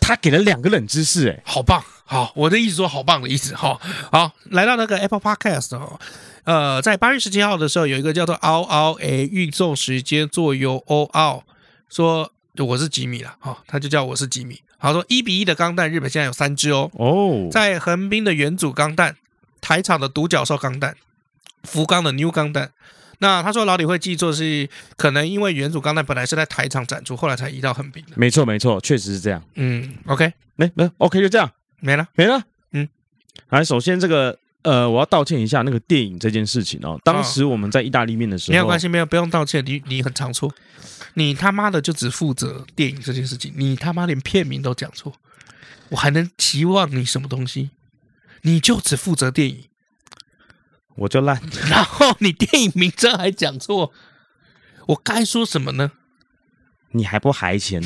[0.01, 1.82] 他给了两个冷知识，哎，好棒！
[2.05, 3.55] 好，我的意思说好棒的意思。
[3.55, 3.80] 好，
[4.11, 6.01] 好，来到那个 Apple Podcast 哦，
[6.44, 11.44] 呃，在八月十七号的时候，有一个叫做 “O O A” 运送时间做由 “O O”，
[11.88, 14.61] 说我是吉米了，哈，他就叫我是吉米。
[14.78, 16.90] 好，说一比一的钢弹，日本现在有三只哦。
[16.94, 19.16] 哦，在横滨的元祖钢弹，
[19.61, 20.96] 台场的独角兽钢弹，
[21.62, 22.72] 福冈的 New 钢弹。
[23.23, 28.12] 那他说老李会记错是可能因为原主刚才本来是在台场展出，后来才移到横滨的。
[28.16, 29.43] 没错没错，确实是这样。
[29.55, 31.51] 嗯，OK，没没 OK 就这样
[31.81, 32.43] 没了没了。
[32.73, 32.89] 嗯，
[33.51, 36.99] 来，首先这个呃，我要道歉一下那个电影这件事情哦。
[37.05, 39.64] 当时我们在意大利面的时候，没有关系，没有不用道歉。
[39.64, 40.53] 你你很常错，
[41.14, 45.12] 你他妈的就只负责电影这件事情，你他妈连片名都讲错，
[45.91, 47.71] 我还能期望你什么东西？
[48.43, 49.64] 你就只负责电影。
[51.01, 53.92] 我就烂， 然后你电影名称还讲错，
[54.88, 55.92] 我该说什么呢？
[56.92, 57.82] 你还不还钱？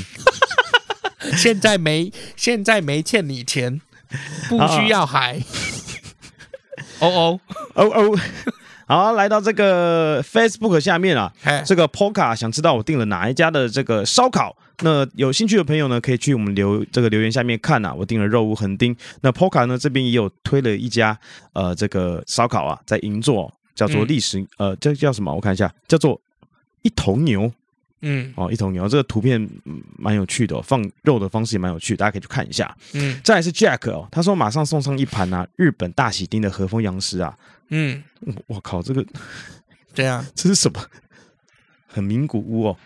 [1.36, 3.80] 现在没，现在没欠你钱，
[4.48, 5.38] 不需要还。
[6.98, 7.40] 哦哦
[7.74, 8.20] 哦哦。
[8.86, 11.32] 好，来到这个 Facebook 下面啊，
[11.64, 17.94] 这个 Poka 想知道我订了哪一家的这个烧烤，那有兴趣的朋友呢，可以去我们留这个留言下面看啊。
[17.94, 21.18] 我订了肉屋横丁，那 Poka 呢这边也有推了一家
[21.54, 25.34] 呃这个烧烤啊，在银座叫做历史、嗯、呃这叫什么？
[25.34, 26.20] 我看一下，叫做
[26.82, 27.50] 一头牛。
[28.06, 29.48] 嗯，哦，一头牛这个图片
[29.96, 32.76] 蛮有趣的、哦，放肉的方式也蛮有趣，大家可以去看一下。
[32.92, 37.34] 嗯，再来是 Jack 哦，他说马上送上一盘啊，日本大喜丁的和风洋食啊。
[37.70, 38.02] 嗯，
[38.46, 39.04] 我靠，这个
[39.94, 40.84] 对啊， 这是什么？
[41.86, 42.76] 很名古屋哦，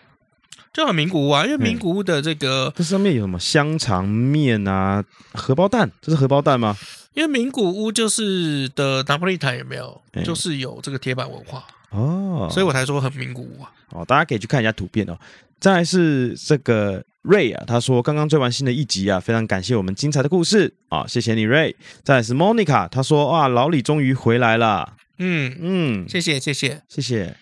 [0.72, 6.76] 就很名古屋啊，因为名古屋的这个这上面有什么香肠面啊，荷包蛋，这是荷包蛋吗？
[7.14, 10.00] 因为名古屋就是的拿破里台有没有？
[10.24, 11.66] 就是有这个铁板文化。
[11.91, 13.72] 哦，所以我才说很名古屋啊！
[13.91, 15.18] 哦，大家可以去看一下图片哦。
[15.59, 21.74] 再来是这个瑞啊，他说刚刚追完新的一集啊，非常感谢我们精彩的故事啊，谢谢你瑞。
[22.05, 24.95] 再来是 Monica，他说哇，老李终于回来了。
[25.18, 27.36] 嗯嗯，谢谢谢谢谢谢。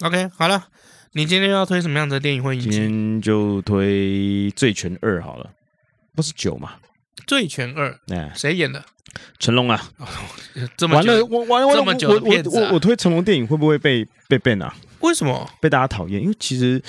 [0.00, 0.66] OK，好了，
[1.12, 2.58] 你今天要推什么样的电影会？
[2.58, 5.50] 今天就推《醉拳二》好了，
[6.14, 6.72] 不是九吗？
[7.26, 8.84] 《醉拳二》哎，谁演的？
[9.38, 9.90] 成龙啊，
[10.76, 14.74] 这么完了，我完了，我我我我推成龙电影会不会被被 ban 啊？
[15.00, 16.20] 为什么被大家讨厌？
[16.20, 16.82] 因为其实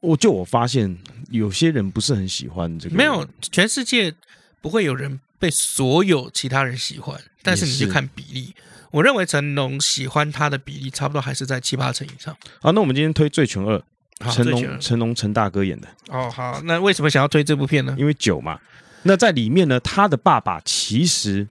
[0.00, 0.98] 我就我发现
[1.30, 2.96] 有些人不是很喜欢这个。
[2.96, 4.12] 没有，全世界
[4.60, 8.52] 不会有人被所有其他人喜欢，但是你就看比例。
[8.90, 12.36] 我认为成龙喜欢他的比例差不多还是在七八成以上。
[12.60, 13.80] 好，那我们今天推《醉拳二》，
[14.34, 15.88] 成龙成龙成大哥演的。
[16.08, 17.94] 哦，好，那为什么想要推这部片呢？
[17.96, 18.58] 因为酒嘛。
[19.04, 21.46] 那在里面呢，他的爸爸其实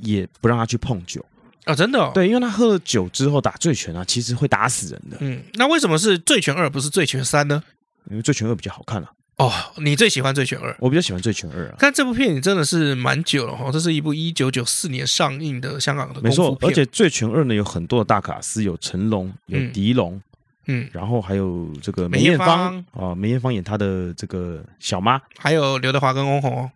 [0.00, 1.24] 也不让他去碰酒
[1.64, 2.10] 啊、哦，真的、哦？
[2.12, 5.16] 对，因为他喝了酒之后打醉拳啊，其实会打死人的。
[5.20, 7.62] 嗯，那为什么是醉拳二不是醉拳三呢？
[8.10, 9.10] 因为醉拳二比较好看啊。
[9.36, 10.72] 哦，你最喜欢《醉拳二》？
[10.80, 11.76] 我比较喜欢《醉拳二》啊。
[11.78, 16.20] 但这部片你真的是蛮久了哈，这是一部一九九四年上映的香港的。
[16.20, 20.20] 没错，而且《醉拳二》呢有很多的大卡司，有成龙，有狄龙，
[20.66, 26.68] 嗯，嗯，然后还有这个梅艳芳啊，梅艳芳演她的这个小妈，还有刘德华跟翁虹。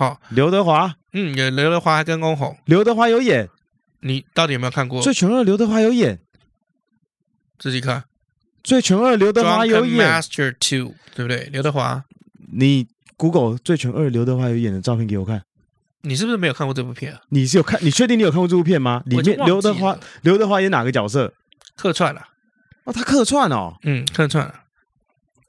[0.00, 3.50] 好，刘德华，嗯，有刘德华跟翁虹，刘德华有演。
[4.00, 5.42] 你到底有没有看过《最穷二》？
[5.44, 6.18] 刘德华有演，
[7.58, 8.00] 自己看
[8.64, 9.12] 《最穷二》。
[9.16, 11.50] 刘德华有演，《Master Two》对不对？
[11.52, 12.02] 刘德华，
[12.50, 12.88] 你
[13.18, 15.42] Google《最穷二》刘德华有演的照片给我看。
[16.00, 17.20] 你是不是没有看过这部片啊？
[17.28, 17.78] 你是有看？
[17.84, 19.02] 你确定你有看过这部片吗？
[19.04, 21.34] 里面刘德华，刘德华演哪个角色？
[21.76, 22.26] 客串了。
[22.84, 23.76] 哦，他客串哦。
[23.82, 24.54] 嗯，客串了。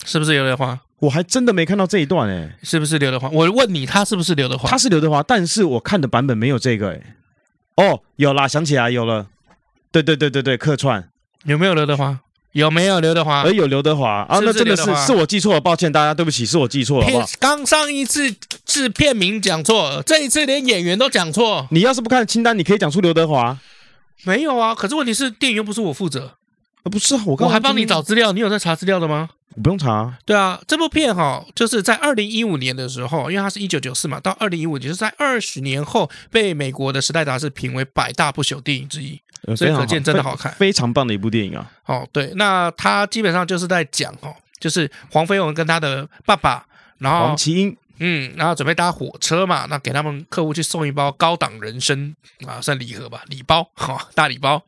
[0.03, 0.81] 是不是刘德华？
[1.01, 2.57] 我还真的没看到这一段哎。
[2.63, 3.29] 是不是刘德华？
[3.29, 4.69] 我问你，他是不是刘德华？
[4.69, 7.01] 他是刘德华，但是我看的版本没有这个哎。
[7.77, 9.27] 哦，有啦，想起来有了，
[9.91, 11.09] 对对对对对，客串
[11.45, 12.19] 有没有刘德华？
[12.51, 13.43] 有没有刘德华？
[13.43, 17.25] 哎，有刘德华啊，那真的是是我记错了，抱歉大家，对不起，是我记错了，好不好？
[17.39, 18.35] 刚上一次
[18.65, 21.65] 是片名讲错，这一次连演员都讲错。
[21.71, 23.57] 你要是不看清单，你可以讲出刘德华。
[24.23, 26.33] 没有啊，可是问题是电影又不是我负责啊，
[26.89, 29.29] 不是我，我还帮你找资料，你有在查资料的吗？
[29.61, 39.19] 不用查，对啊，这部片哈，就是在二零一五年的时候，因为它是一九九四嘛，到二零一五年，就是在二十年后被美国的《时代》杂志评为百大不朽电影之一，
[39.57, 41.69] 所以可见真的好看，非常棒的一部电影啊。
[41.85, 46.65] 哦，对，那它基本上就是在讲哦，就是黄飞鸿跟他的爸爸，
[46.99, 47.75] 然后黄麒英。
[48.03, 52.15] 嗯，然后准备搭火车嘛，那给他们客户去送一包高档人参
[52.47, 54.59] 啊，算礼盒吧，礼包，哈、哦，大礼包。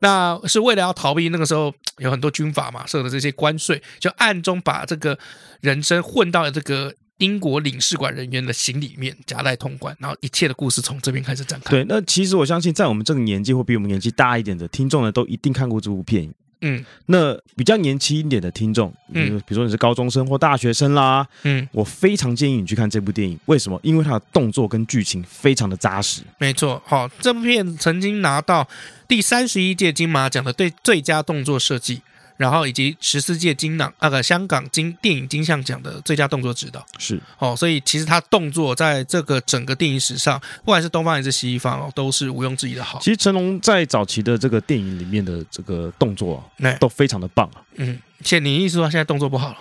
[0.00, 5.18] 那是为了要逃避那个时候有很多军阀嘛设的这些关税，就暗中把这个
[5.60, 9.96] 人生混到了这个英国领事馆人员的行李里面，夹带通关。
[10.00, 11.70] 然后一切的故事从这边开始展开。
[11.70, 16.34] 对，那其实我相信，在我们这个年纪或比我们年纪大一点的听众呢，都一定看过这部电影。
[16.62, 23.38] 嗯，那比较年轻一点的听众，嗯，比如说你是高中生或大学生啦，嗯，我非常建议你去看这部电影。
[23.46, 23.78] 为什么？
[23.82, 26.22] 因为它的动作跟剧情非常的扎实。
[26.38, 28.66] 没错，好，这部片曾经拿到
[29.06, 32.00] 第三十一届金马奖的最最佳动作设计。
[32.42, 42.98] 然后以及十四届金朗那个香港金电影金像奖的最佳动作指导是哦，所以其实他动作在这个整个电影史上，不管是东方还是西方哦，都是毋庸置疑的好。
[42.98, 47.62] 其实成龙在早期的这个电影里面的这个动作啊，都非常的棒啊。
[47.76, 49.58] 嗯，现你意思说现在动作不好了？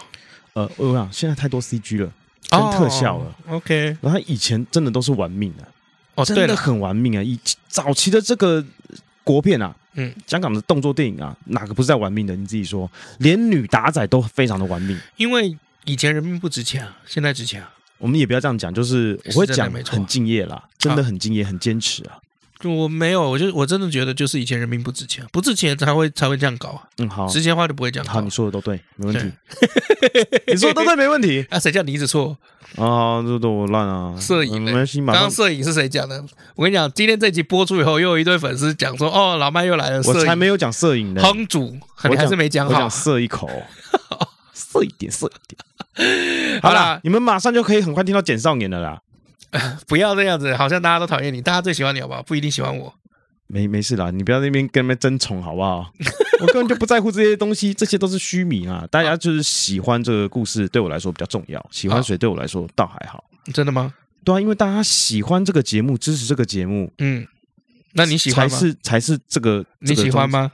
[0.53, 2.11] 呃，我想现在太多 CG 了，
[2.49, 3.25] 跟特效了。
[3.45, 5.63] 哦、OK，然后他以前真的都是玩命的
[6.15, 7.21] 哦，真的很玩命啊！
[7.21, 8.65] 以早期的这个
[9.23, 9.75] 国片啊。
[9.93, 12.35] 嗯，香港的动作电影啊，哪个不是在玩命的？
[12.35, 12.89] 你自己说，
[13.19, 14.97] 连女打仔都非常的玩命。
[15.17, 17.73] 因为以前人命不值钱啊，现在值钱啊。
[17.97, 22.17] 我们也不要这样讲，就是我会讲很敬业啦，真的很敬业，很坚持啊。
[22.63, 26.81] 我没有，我就我真的觉得，就是以前人民不值钱，不值钱才会才会这样搞啊。
[26.97, 28.13] 嗯，好，值钱的话就不会这样搞。
[28.13, 29.31] 好，你说的都对，没问题。
[30.47, 31.45] 你说的都对，没问题。
[31.51, 32.37] 啊，谁叫你一直错？
[32.77, 34.15] 啊，这都我烂啊。
[34.19, 34.99] 摄影，没关系。
[35.05, 36.23] 刚刚摄影是谁讲的？
[36.55, 40.01] 我跟你讲，今天这集播出以后，又有一堆粉丝讲说，哦，老麦又来了。
[40.05, 41.21] 我才没有讲摄影呢。
[41.21, 41.77] 烹煮，
[42.09, 42.73] 你还是没讲好。
[42.73, 43.49] 我讲射一口，
[44.53, 46.61] 射一点，射一点。
[46.61, 49.01] 好啦，你们马上就可以很快听到简少年的啦。
[49.87, 52.23] 不要这样子，好像大家都讨厌你，大家最喜欢你好不好？
[52.23, 52.93] 不一定喜欢我。
[53.47, 55.91] 没没事啦，你不要在那边跟他们争宠好不好？
[56.39, 58.87] 我根本就不在乎这些东西，这些都是虚名啊。
[58.89, 61.63] 大家就是喜欢这个故事，对我来说比较重要。
[61.69, 63.23] 喜欢谁对我来说倒还好。
[63.53, 63.93] 真的吗？
[64.23, 66.91] 对啊，因为大家喜欢这个节目，支持这个节目。
[66.99, 67.27] 嗯，
[67.93, 68.57] 那你喜欢吗？
[68.57, 70.51] 才是才是这个，你喜欢吗？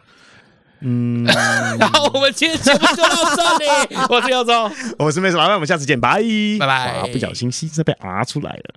[0.81, 1.23] 嗯，
[1.79, 3.95] 然后我们今天节目就到这里。
[4.09, 6.21] 我是姚宗，我是妹子老，那我们下次见，拜
[6.59, 7.11] 拜拜拜。
[7.11, 8.75] 不小心，心子被啊出来了。